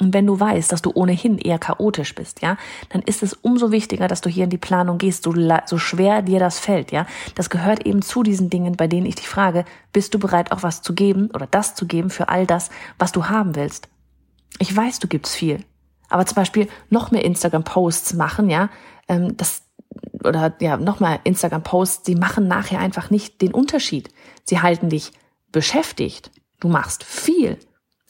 Und 0.01 0.13
wenn 0.13 0.27
du 0.27 0.39
weißt, 0.39 0.73
dass 0.73 0.83
du 0.83 0.91
ohnehin 0.93 1.39
eher 1.39 1.59
chaotisch 1.59 2.17
bist, 2.17 2.43
ja, 2.43 2.57
dann 2.89 3.03
ist 3.03 3.23
es 3.23 3.33
umso 3.33 3.71
wichtiger, 3.71 4.09
dass 4.09 4.21
du 4.21 4.29
hier 4.29 4.45
in 4.45 4.51
die 4.51 4.59
Planung 4.59 4.99
gehst, 4.99 5.23
so, 5.23 5.33
so 5.67 5.79
schwer 5.79 6.23
dir 6.23 6.41
das 6.41 6.59
fällt, 6.59 6.91
ja. 6.91 7.07
Das 7.37 7.49
gehört 7.49 7.87
eben 7.87 8.03
zu 8.03 8.25
diesen 8.25 8.51
Dingen, 8.51 8.77
bei 8.77 8.89
denen 8.89 9.07
ich 9.07 9.15
dich 9.15 9.29
frage, 9.29 9.65
bist 9.93 10.13
du 10.13 10.19
bereit, 10.19 10.51
auch 10.51 10.65
was 10.65 10.83
zu 10.83 10.95
geben 10.95 11.31
oder 11.33 11.47
das 11.47 11.77
zu 11.77 11.87
geben 11.87 12.11
für 12.11 12.29
all 12.29 12.45
das, 12.45 12.71
was 12.99 13.13
du 13.13 13.27
haben 13.29 13.55
willst? 13.55 13.89
Ich 14.59 14.75
weiß, 14.75 14.99
du 14.99 15.07
gibst 15.07 15.37
viel. 15.37 15.65
Aber 16.09 16.27
zum 16.27 16.37
Beispiel 16.37 16.69
noch 16.91 17.13
mehr 17.13 17.25
Instagram-Posts 17.25 18.15
machen, 18.15 18.51
ja, 18.51 18.71
ähm, 19.09 19.37
das, 19.37 19.63
oder 20.25 20.55
ja, 20.61 20.77
noch 20.77 20.99
mal 20.99 21.21
Instagram-Posts, 21.23 22.03
die 22.03 22.17
machen 22.17 22.49
nachher 22.49 22.81
einfach 22.81 23.11
nicht 23.11 23.41
den 23.43 23.55
Unterschied. 23.55 24.09
Sie 24.43 24.61
halten 24.61 24.89
dich 24.89 25.13
beschäftigt. 25.53 26.33
Du 26.59 26.69
machst 26.69 27.05
viel 27.05 27.59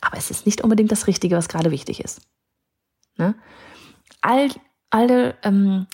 aber 0.04 0.16
es 0.16 0.30
ist 0.30 0.46
nicht 0.46 0.62
unbedingt 0.62 0.92
das 0.92 1.06
Richtige, 1.06 1.37
was 1.37 1.49
gerade 1.49 1.70
wichtig 1.70 2.02
ist. 2.02 2.20
Ne? 3.16 3.34
All, 4.20 4.49
alle, 4.90 5.34
ähm, 5.42 5.87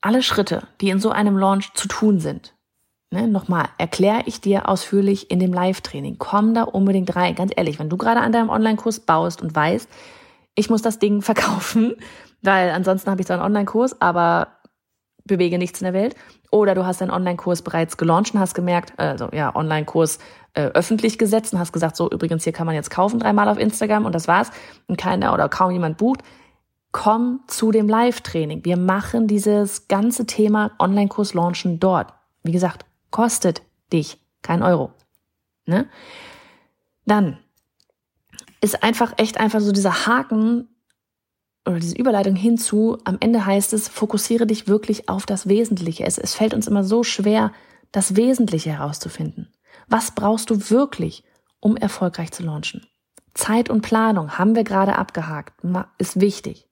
alle 0.00 0.22
Schritte, 0.22 0.66
die 0.80 0.90
in 0.90 1.00
so 1.00 1.10
einem 1.10 1.36
Launch 1.36 1.72
zu 1.74 1.88
tun 1.88 2.20
sind, 2.20 2.54
ne, 3.10 3.28
nochmal, 3.28 3.68
erkläre 3.78 4.22
ich 4.26 4.40
dir 4.40 4.68
ausführlich 4.68 5.30
in 5.30 5.38
dem 5.38 5.52
Live-Training. 5.52 6.16
Komm 6.18 6.54
da 6.54 6.64
unbedingt 6.64 7.14
rein. 7.16 7.34
Ganz 7.34 7.52
ehrlich, 7.56 7.78
wenn 7.78 7.88
du 7.88 7.96
gerade 7.96 8.20
an 8.20 8.32
deinem 8.32 8.50
Online-Kurs 8.50 9.00
baust 9.00 9.40
und 9.40 9.54
weißt, 9.54 9.88
ich 10.54 10.70
muss 10.70 10.82
das 10.82 10.98
Ding 10.98 11.22
verkaufen, 11.22 11.94
weil 12.42 12.70
ansonsten 12.70 13.10
habe 13.10 13.20
ich 13.20 13.26
zwar 13.26 13.36
einen 13.36 13.46
Online-Kurs, 13.46 14.00
aber 14.00 14.48
bewege 15.24 15.58
nichts 15.58 15.80
in 15.80 15.84
der 15.84 15.94
Welt. 15.94 16.14
Oder 16.50 16.74
du 16.74 16.84
hast 16.84 17.00
deinen 17.00 17.10
Online-Kurs 17.10 17.62
bereits 17.62 17.96
gelauncht 17.96 18.34
und 18.34 18.40
hast 18.40 18.54
gemerkt, 18.54 18.92
also 18.98 19.28
ja, 19.32 19.54
Online-Kurs 19.54 20.18
äh, 20.54 20.66
öffentlich 20.66 21.18
gesetzt 21.18 21.52
und 21.52 21.58
hast 21.58 21.72
gesagt, 21.72 21.96
so 21.96 22.10
übrigens, 22.10 22.44
hier 22.44 22.52
kann 22.52 22.66
man 22.66 22.74
jetzt 22.74 22.90
kaufen 22.90 23.18
dreimal 23.18 23.48
auf 23.48 23.58
Instagram 23.58 24.04
und 24.04 24.14
das 24.14 24.28
war's 24.28 24.50
und 24.86 24.98
keiner 24.98 25.32
oder 25.32 25.48
kaum 25.48 25.70
jemand 25.70 25.96
bucht. 25.98 26.20
Komm 26.92 27.40
zu 27.48 27.72
dem 27.72 27.88
Live-Training. 27.88 28.64
Wir 28.64 28.76
machen 28.76 29.26
dieses 29.26 29.88
ganze 29.88 30.26
Thema 30.26 30.70
Online-Kurs 30.78 31.34
launchen 31.34 31.80
dort. 31.80 32.12
Wie 32.44 32.52
gesagt, 32.52 32.84
kostet 33.10 33.62
dich 33.92 34.18
kein 34.42 34.62
Euro. 34.62 34.92
Ne? 35.66 35.88
Dann 37.06 37.38
ist 38.60 38.82
einfach 38.82 39.14
echt 39.16 39.40
einfach 39.40 39.60
so 39.60 39.72
dieser 39.72 40.06
Haken 40.06 40.68
oder 41.66 41.78
diese 41.78 41.96
Überleitung 41.96 42.36
hinzu, 42.36 42.98
am 43.04 43.16
Ende 43.20 43.46
heißt 43.46 43.72
es, 43.72 43.88
fokussiere 43.88 44.46
dich 44.46 44.68
wirklich 44.68 45.08
auf 45.08 45.26
das 45.26 45.48
Wesentliche. 45.48 46.04
Es, 46.04 46.18
es 46.18 46.34
fällt 46.34 46.54
uns 46.54 46.66
immer 46.66 46.84
so 46.84 47.02
schwer, 47.02 47.52
das 47.92 48.16
Wesentliche 48.16 48.70
herauszufinden. 48.70 49.52
Was 49.88 50.10
brauchst 50.10 50.50
du 50.50 50.70
wirklich, 50.70 51.24
um 51.60 51.76
erfolgreich 51.76 52.32
zu 52.32 52.42
launchen? 52.42 52.86
Zeit 53.34 53.70
und 53.70 53.82
Planung 53.82 54.38
haben 54.38 54.54
wir 54.54 54.64
gerade 54.64 54.96
abgehakt, 54.96 55.54
ist 55.98 56.20
wichtig. 56.20 56.68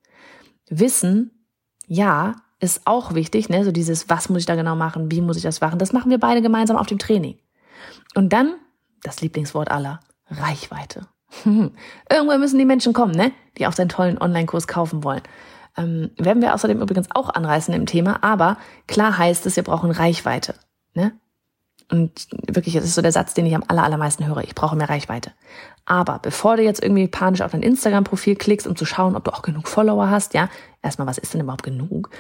Wissen, 0.69 1.47
ja, 1.87 2.37
ist 2.61 2.83
auch 2.85 3.15
wichtig, 3.15 3.49
ne? 3.49 3.65
So 3.65 3.73
dieses, 3.73 4.09
was 4.09 4.29
muss 4.29 4.41
ich 4.41 4.47
da 4.47 4.55
genau 4.55 4.77
machen, 4.77 5.11
wie 5.11 5.21
muss 5.21 5.37
ich 5.37 5.43
das 5.43 5.61
machen? 5.61 5.79
Das 5.79 5.93
machen 5.93 6.11
wir 6.11 6.19
beide 6.19 6.43
gemeinsam 6.43 6.77
auf 6.77 6.87
dem 6.87 6.99
Training. 6.99 7.39
Und 8.15 8.33
dann, 8.33 8.55
das 9.03 9.21
Lieblingswort 9.21 9.71
aller, 9.71 10.01
Reichweite. 10.29 11.09
Irgendwann 11.45 12.41
müssen 12.41 12.59
die 12.59 12.65
Menschen 12.65 12.93
kommen, 12.93 13.15
ne? 13.15 13.33
Die 13.59 13.67
auch 13.67 13.73
seinen 13.73 13.89
tollen 13.89 14.19
Online-Kurs 14.19 14.69
kaufen 14.69 15.05
wollen. 15.05 15.23
Ähm, 15.77 16.11
werden 16.19 16.43
wir 16.43 16.55
außerdem 16.55 16.81
übrigens 16.81 17.09
auch 17.15 17.31
anreißen 17.31 17.73
im 17.73 17.87
Thema, 17.87 18.23
aber 18.23 18.59
klar 18.87 19.17
heißt 19.17 19.47
es, 19.47 19.57
wir 19.57 19.63
brauchen 19.63 19.91
Reichweite. 19.91 20.55
Ne? 20.95 21.13
Und 21.91 22.29
wirklich, 22.47 22.75
das 22.75 22.85
ist 22.85 22.95
so 22.95 23.03
der 23.03 23.13
Satz, 23.13 23.35
den 23.35 23.47
ich 23.47 23.55
am 23.55 23.65
allermeisten 23.67 24.27
höre. 24.27 24.45
Ich 24.45 24.55
brauche 24.55 24.77
mehr 24.77 24.89
Reichweite. 24.89 25.33
Aber 25.85 26.19
bevor 26.21 26.57
du 26.57 26.63
jetzt 26.63 26.83
irgendwie 26.83 27.09
panisch 27.09 27.41
auf 27.41 27.53
dein 27.53 27.63
Instagram-Profil 27.63 28.37
klickst, 28.37 28.67
um 28.67 28.77
zu 28.77 28.85
schauen, 28.85 29.17
ob 29.17 29.25
du 29.25 29.33
auch 29.33 29.43
genug 29.43 29.69
Follower 29.69 30.09
hast, 30.11 30.35
ja, 30.35 30.49
erstmal, 30.83 31.07
was 31.07 31.19
ist 31.19 31.35
denn 31.35 31.41
überhaupt 31.41 31.63
genug? 31.63 32.11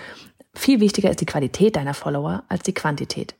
Viel 0.54 0.81
wichtiger 0.81 1.11
ist 1.11 1.21
die 1.21 1.26
Qualität 1.26 1.76
deiner 1.76 1.95
Follower 1.95 2.45
als 2.49 2.62
die 2.64 2.75
Quantität. 2.75 3.35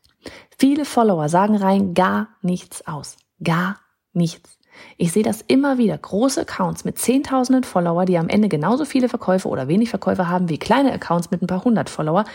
Viele 0.57 0.85
Follower 0.85 1.29
sagen 1.29 1.55
rein 1.55 1.93
gar 1.93 2.29
nichts 2.41 2.87
aus. 2.87 3.17
Gar 3.43 3.79
nichts. 4.13 4.57
Ich 4.97 5.11
sehe 5.11 5.23
das 5.23 5.41
immer 5.41 5.77
wieder. 5.77 5.97
Große 5.97 6.41
Accounts 6.41 6.85
mit 6.85 6.97
zehntausenden 6.97 7.63
Follower, 7.63 8.05
die 8.05 8.17
am 8.17 8.29
Ende 8.29 8.49
genauso 8.49 8.85
viele 8.85 9.09
Verkäufe 9.09 9.47
oder 9.47 9.67
wenig 9.67 9.89
Verkäufe 9.89 10.27
haben 10.29 10.49
wie 10.49 10.57
kleine 10.57 10.91
Accounts 10.93 11.31
mit 11.31 11.41
ein 11.41 11.47
paar 11.47 11.63
hundert 11.63 11.89
Follower, 11.89 12.25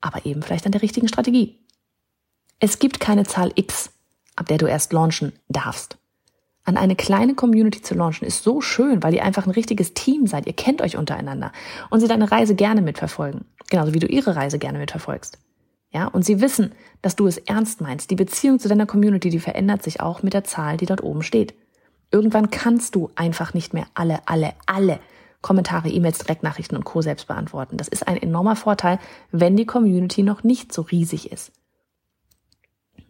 aber 0.00 0.26
eben 0.26 0.42
vielleicht 0.42 0.66
an 0.66 0.72
der 0.72 0.82
richtigen 0.82 1.08
Strategie. 1.08 1.58
Es 2.60 2.78
gibt 2.78 3.00
keine 3.00 3.24
Zahl 3.24 3.52
X, 3.54 3.90
ab 4.36 4.46
der 4.46 4.58
du 4.58 4.66
erst 4.66 4.92
launchen 4.92 5.32
darfst. 5.48 5.98
An 6.66 6.78
eine 6.78 6.96
kleine 6.96 7.34
Community 7.34 7.82
zu 7.82 7.94
launchen 7.94 8.26
ist 8.26 8.42
so 8.42 8.62
schön, 8.62 9.02
weil 9.02 9.14
ihr 9.14 9.22
einfach 9.22 9.46
ein 9.46 9.50
richtiges 9.50 9.92
Team 9.92 10.26
seid. 10.26 10.46
Ihr 10.46 10.54
kennt 10.54 10.80
euch 10.80 10.96
untereinander 10.96 11.52
und 11.90 12.00
sie 12.00 12.08
deine 12.08 12.30
Reise 12.30 12.54
gerne 12.54 12.80
mitverfolgen. 12.80 13.44
Genauso 13.68 13.92
wie 13.92 13.98
du 13.98 14.06
ihre 14.06 14.34
Reise 14.34 14.58
gerne 14.58 14.78
mitverfolgst. 14.78 15.38
Ja, 15.90 16.06
und 16.08 16.24
sie 16.24 16.40
wissen, 16.40 16.72
dass 17.02 17.16
du 17.16 17.26
es 17.26 17.38
ernst 17.38 17.80
meinst. 17.80 18.10
Die 18.10 18.16
Beziehung 18.16 18.58
zu 18.58 18.68
deiner 18.68 18.86
Community, 18.86 19.28
die 19.28 19.38
verändert 19.38 19.82
sich 19.82 20.00
auch 20.00 20.22
mit 20.22 20.32
der 20.32 20.42
Zahl, 20.42 20.76
die 20.76 20.86
dort 20.86 21.02
oben 21.02 21.22
steht. 21.22 21.54
Irgendwann 22.10 22.50
kannst 22.50 22.94
du 22.94 23.10
einfach 23.16 23.54
nicht 23.54 23.74
mehr 23.74 23.86
alle, 23.94 24.20
alle, 24.26 24.52
alle 24.66 25.00
Kommentare, 25.42 25.88
E-Mails, 25.88 26.18
Direktnachrichten 26.18 26.76
und 26.76 26.84
Co. 26.84 27.02
selbst 27.02 27.26
beantworten. 27.26 27.76
Das 27.76 27.88
ist 27.88 28.08
ein 28.08 28.16
enormer 28.16 28.56
Vorteil, 28.56 28.98
wenn 29.30 29.56
die 29.56 29.66
Community 29.66 30.22
noch 30.22 30.42
nicht 30.42 30.72
so 30.72 30.82
riesig 30.82 31.30
ist. 31.30 31.52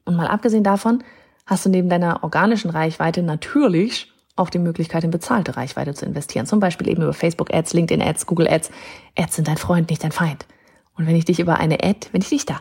Und 0.04 0.16
mal 0.16 0.26
abgesehen 0.26 0.64
davon, 0.64 1.04
hast 1.46 1.64
du 1.64 1.70
neben 1.70 1.88
deiner 1.88 2.24
organischen 2.24 2.70
Reichweite 2.70 3.22
natürlich 3.22 4.12
auch 4.36 4.50
die 4.50 4.58
Möglichkeit, 4.58 5.04
in 5.04 5.10
bezahlte 5.10 5.56
Reichweite 5.56 5.94
zu 5.94 6.04
investieren. 6.04 6.46
Zum 6.46 6.58
Beispiel 6.58 6.88
eben 6.88 7.02
über 7.02 7.12
Facebook 7.12 7.54
Ads, 7.54 7.72
LinkedIn 7.72 8.02
Ads, 8.02 8.26
Google 8.26 8.48
Ads. 8.48 8.70
Ads 9.16 9.36
sind 9.36 9.46
dein 9.48 9.56
Freund, 9.56 9.90
nicht 9.90 10.02
dein 10.02 10.12
Feind. 10.12 10.46
Und 10.96 11.06
wenn 11.06 11.16
ich 11.16 11.24
dich 11.24 11.38
über 11.38 11.58
eine 11.58 11.84
Ad, 11.84 12.08
wenn 12.12 12.20
ich 12.20 12.30
dich 12.30 12.46
da 12.46 12.60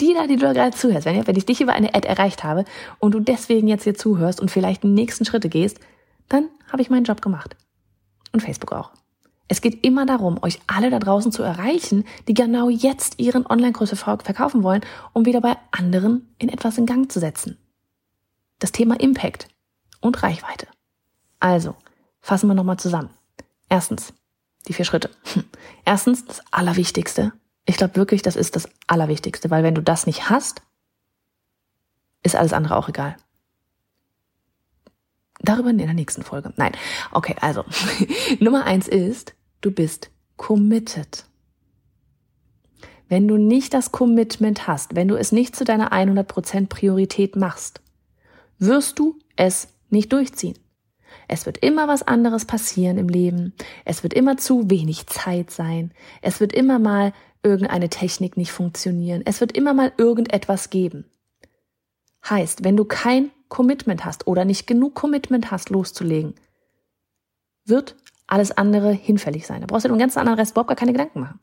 die 0.00 0.14
da, 0.14 0.26
die 0.26 0.36
du 0.36 0.42
da 0.42 0.52
gerade 0.52 0.76
zuhörst, 0.76 1.06
wenn, 1.06 1.26
wenn 1.26 1.36
ich 1.36 1.46
dich 1.46 1.60
über 1.60 1.72
eine 1.72 1.94
Ad 1.94 2.06
erreicht 2.06 2.44
habe 2.44 2.64
und 2.98 3.12
du 3.12 3.20
deswegen 3.20 3.68
jetzt 3.68 3.84
hier 3.84 3.94
zuhörst 3.94 4.40
und 4.40 4.50
vielleicht 4.50 4.82
die 4.82 4.88
nächsten 4.88 5.24
Schritte 5.24 5.48
gehst, 5.48 5.78
dann 6.28 6.48
habe 6.70 6.82
ich 6.82 6.90
meinen 6.90 7.04
Job 7.04 7.22
gemacht. 7.22 7.56
Und 8.32 8.40
Facebook 8.40 8.72
auch. 8.72 8.90
Es 9.46 9.60
geht 9.60 9.84
immer 9.84 10.06
darum, 10.06 10.42
euch 10.42 10.60
alle 10.66 10.90
da 10.90 10.98
draußen 10.98 11.30
zu 11.30 11.42
erreichen, 11.42 12.04
die 12.26 12.34
genau 12.34 12.68
jetzt 12.68 13.20
ihren 13.20 13.46
Online-Kurs 13.46 13.90
verkaufen 13.90 14.62
wollen, 14.62 14.80
um 15.12 15.26
wieder 15.26 15.40
bei 15.40 15.56
anderen 15.70 16.34
in 16.38 16.48
etwas 16.48 16.78
in 16.78 16.86
Gang 16.86 17.12
zu 17.12 17.20
setzen. 17.20 17.58
Das 18.58 18.72
Thema 18.72 18.98
Impact 18.98 19.48
und 20.00 20.22
Reichweite. 20.22 20.66
Also, 21.40 21.76
fassen 22.20 22.48
wir 22.48 22.54
nochmal 22.54 22.78
zusammen. 22.78 23.10
Erstens, 23.68 24.14
die 24.66 24.72
vier 24.72 24.86
Schritte. 24.86 25.10
Erstens, 25.84 26.24
das 26.24 26.40
Allerwichtigste. 26.50 27.32
Ich 27.66 27.76
glaube 27.76 27.96
wirklich, 27.96 28.22
das 28.22 28.36
ist 28.36 28.56
das 28.56 28.68
Allerwichtigste, 28.86 29.50
weil 29.50 29.62
wenn 29.62 29.74
du 29.74 29.82
das 29.82 30.06
nicht 30.06 30.28
hast, 30.28 30.62
ist 32.22 32.36
alles 32.36 32.52
andere 32.52 32.76
auch 32.76 32.88
egal. 32.88 33.16
Darüber 35.40 35.70
in 35.70 35.78
der 35.78 35.92
nächsten 35.92 36.22
Folge. 36.22 36.52
Nein. 36.56 36.72
Okay, 37.12 37.36
also. 37.40 37.64
Nummer 38.40 38.64
eins 38.64 38.88
ist, 38.88 39.34
du 39.60 39.70
bist 39.70 40.10
committed. 40.36 41.26
Wenn 43.08 43.28
du 43.28 43.36
nicht 43.36 43.74
das 43.74 43.92
Commitment 43.92 44.66
hast, 44.66 44.96
wenn 44.96 45.08
du 45.08 45.16
es 45.16 45.32
nicht 45.32 45.54
zu 45.54 45.64
deiner 45.64 45.92
100% 45.92 46.68
Priorität 46.68 47.36
machst, 47.36 47.80
wirst 48.58 48.98
du 48.98 49.18
es 49.36 49.68
nicht 49.90 50.12
durchziehen. 50.12 50.58
Es 51.28 51.46
wird 51.46 51.58
immer 51.58 51.88
was 51.88 52.02
anderes 52.02 52.44
passieren 52.44 52.98
im 52.98 53.08
Leben. 53.08 53.52
Es 53.84 54.02
wird 54.02 54.14
immer 54.14 54.36
zu 54.36 54.70
wenig 54.70 55.06
Zeit 55.06 55.50
sein. 55.50 55.92
Es 56.22 56.40
wird 56.40 56.52
immer 56.52 56.78
mal 56.78 57.12
irgendeine 57.44 57.88
Technik 57.88 58.36
nicht 58.36 58.52
funktionieren. 58.52 59.22
Es 59.24 59.40
wird 59.40 59.52
immer 59.52 59.74
mal 59.74 59.92
irgendetwas 59.96 60.70
geben. 60.70 61.04
Heißt, 62.28 62.64
wenn 62.64 62.76
du 62.76 62.84
kein 62.84 63.30
Commitment 63.48 64.04
hast 64.04 64.26
oder 64.26 64.44
nicht 64.44 64.66
genug 64.66 64.94
Commitment 64.94 65.50
hast, 65.50 65.70
loszulegen, 65.70 66.34
wird 67.64 67.96
alles 68.26 68.50
andere 68.52 68.92
hinfällig 68.92 69.46
sein. 69.46 69.60
Da 69.60 69.66
brauchst 69.66 69.84
du 69.84 69.88
den 69.88 69.98
ganzen 69.98 70.18
anderen 70.18 70.38
Rest 70.38 70.52
überhaupt 70.52 70.68
gar 70.68 70.76
keine 70.76 70.92
Gedanken 70.92 71.20
machen. 71.20 71.40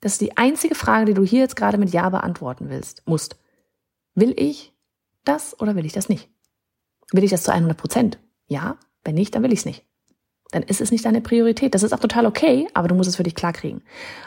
Das 0.00 0.12
ist 0.12 0.20
die 0.20 0.36
einzige 0.36 0.74
Frage, 0.74 1.06
die 1.06 1.14
du 1.14 1.24
hier 1.24 1.40
jetzt 1.40 1.56
gerade 1.56 1.78
mit 1.78 1.90
Ja 1.90 2.08
beantworten 2.10 2.68
willst, 2.68 3.02
musst. 3.06 3.36
Will 4.14 4.34
ich 4.36 4.72
das 5.24 5.58
oder 5.58 5.74
will 5.74 5.86
ich 5.86 5.92
das 5.92 6.08
nicht? 6.08 6.28
Will 7.12 7.24
ich 7.24 7.30
das 7.30 7.42
zu 7.42 7.52
100 7.52 7.76
Prozent? 7.76 8.18
Ja. 8.46 8.78
Wenn 9.04 9.14
nicht, 9.14 9.34
dann 9.34 9.42
will 9.42 9.52
ich 9.52 9.60
es 9.60 9.64
nicht. 9.64 9.86
Dann 10.52 10.62
ist 10.62 10.80
es 10.80 10.90
nicht 10.90 11.04
deine 11.04 11.20
Priorität. 11.20 11.74
Das 11.74 11.82
ist 11.82 11.92
auch 11.92 11.98
total 11.98 12.26
okay, 12.26 12.68
aber 12.74 12.88
du 12.88 12.94
musst 12.94 13.08
es 13.08 13.16
für 13.16 13.22
dich 13.22 13.34
klarkriegen. 13.34 13.82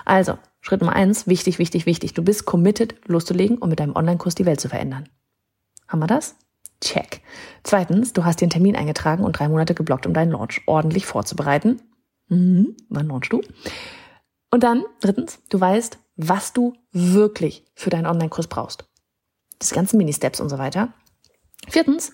Also, 0.05 0.37
Schritt 0.61 0.81
Nummer 0.81 0.93
eins, 0.95 1.27
wichtig, 1.27 1.59
wichtig, 1.59 1.85
wichtig. 1.85 2.13
Du 2.13 2.23
bist 2.23 2.45
committed, 2.45 2.95
loszulegen 3.07 3.57
und 3.57 3.69
mit 3.69 3.79
deinem 3.79 3.95
Online-Kurs 3.95 4.35
die 4.35 4.45
Welt 4.45 4.59
zu 4.59 4.69
verändern. 4.69 5.07
Haben 5.87 5.99
wir 5.99 6.07
das? 6.07 6.35
Check. 6.81 7.21
Zweitens, 7.63 8.13
du 8.13 8.25
hast 8.25 8.41
einen 8.41 8.51
Termin 8.51 8.75
eingetragen 8.75 9.23
und 9.23 9.39
drei 9.39 9.47
Monate 9.49 9.73
geblockt, 9.73 10.05
um 10.05 10.13
deinen 10.13 10.31
Launch 10.31 10.61
ordentlich 10.65 11.05
vorzubereiten. 11.05 11.81
Mhm. 12.27 12.75
Wann 12.89 13.07
launchst 13.07 13.33
du? 13.33 13.41
Und 14.51 14.63
dann, 14.63 14.83
drittens, 14.99 15.39
du 15.49 15.59
weißt, 15.59 15.97
was 16.15 16.53
du 16.53 16.73
wirklich 16.91 17.65
für 17.75 17.89
deinen 17.89 18.07
Online-Kurs 18.07 18.47
brauchst. 18.47 18.85
Das 19.57 19.71
ganzen 19.71 19.97
Mini-Steps 19.97 20.39
und 20.39 20.49
so 20.49 20.57
weiter. 20.57 20.93
Viertens, 21.67 22.13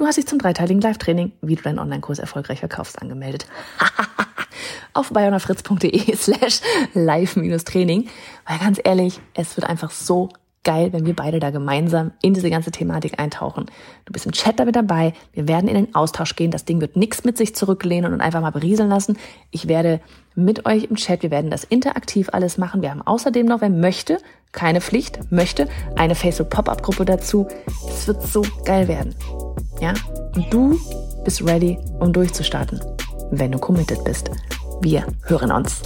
du 0.00 0.06
hast 0.06 0.16
dich 0.16 0.26
zum 0.26 0.38
dreiteiligen 0.38 0.80
Live-Training, 0.80 1.32
wie 1.42 1.56
du 1.56 1.62
deinen 1.62 1.78
Online-Kurs 1.78 2.18
erfolgreich 2.18 2.60
verkaufst, 2.60 3.00
angemeldet. 3.02 3.46
Auf 4.94 5.10
bayonafritz.de 5.10 6.16
slash 6.16 6.62
live-training. 6.94 8.08
Weil 8.46 8.58
ganz 8.58 8.80
ehrlich, 8.82 9.20
es 9.34 9.56
wird 9.58 9.68
einfach 9.68 9.90
so 9.90 10.30
geil, 10.64 10.92
wenn 10.92 11.04
wir 11.04 11.14
beide 11.14 11.38
da 11.38 11.50
gemeinsam 11.50 12.12
in 12.22 12.32
diese 12.32 12.50
ganze 12.50 12.70
Thematik 12.70 13.20
eintauchen. 13.20 13.66
Du 14.06 14.12
bist 14.12 14.24
im 14.24 14.32
Chat 14.32 14.58
damit 14.58 14.76
dabei. 14.76 15.12
Wir 15.32 15.48
werden 15.48 15.68
in 15.68 15.74
den 15.74 15.94
Austausch 15.94 16.34
gehen. 16.34 16.50
Das 16.50 16.64
Ding 16.64 16.80
wird 16.80 16.96
nichts 16.96 17.24
mit 17.24 17.36
sich 17.36 17.54
zurücklehnen 17.54 18.12
und 18.12 18.22
einfach 18.22 18.40
mal 18.40 18.50
berieseln 18.50 18.88
lassen. 18.88 19.18
Ich 19.50 19.68
werde 19.68 20.00
mit 20.34 20.64
euch 20.66 20.84
im 20.84 20.96
Chat, 20.96 21.22
wir 21.22 21.30
werden 21.30 21.50
das 21.50 21.64
interaktiv 21.64 22.30
alles 22.32 22.56
machen. 22.56 22.80
Wir 22.80 22.90
haben 22.90 23.02
außerdem 23.02 23.46
noch, 23.46 23.60
wer 23.60 23.70
möchte, 23.70 24.18
keine 24.52 24.80
Pflicht, 24.80 25.20
möchte, 25.30 25.68
eine 25.96 26.14
Facebook-Pop-Up-Gruppe 26.14 27.04
dazu. 27.04 27.46
Es 27.88 28.06
wird 28.06 28.22
so 28.22 28.42
geil 28.64 28.88
werden. 28.88 29.14
Ja? 29.80 29.94
Und 30.34 30.52
du 30.52 30.78
bist 31.24 31.46
ready, 31.46 31.78
um 32.00 32.12
durchzustarten, 32.12 32.80
wenn 33.30 33.52
du 33.52 33.58
committed 33.58 34.02
bist. 34.04 34.30
Wir 34.80 35.06
hören 35.26 35.52
uns. 35.52 35.82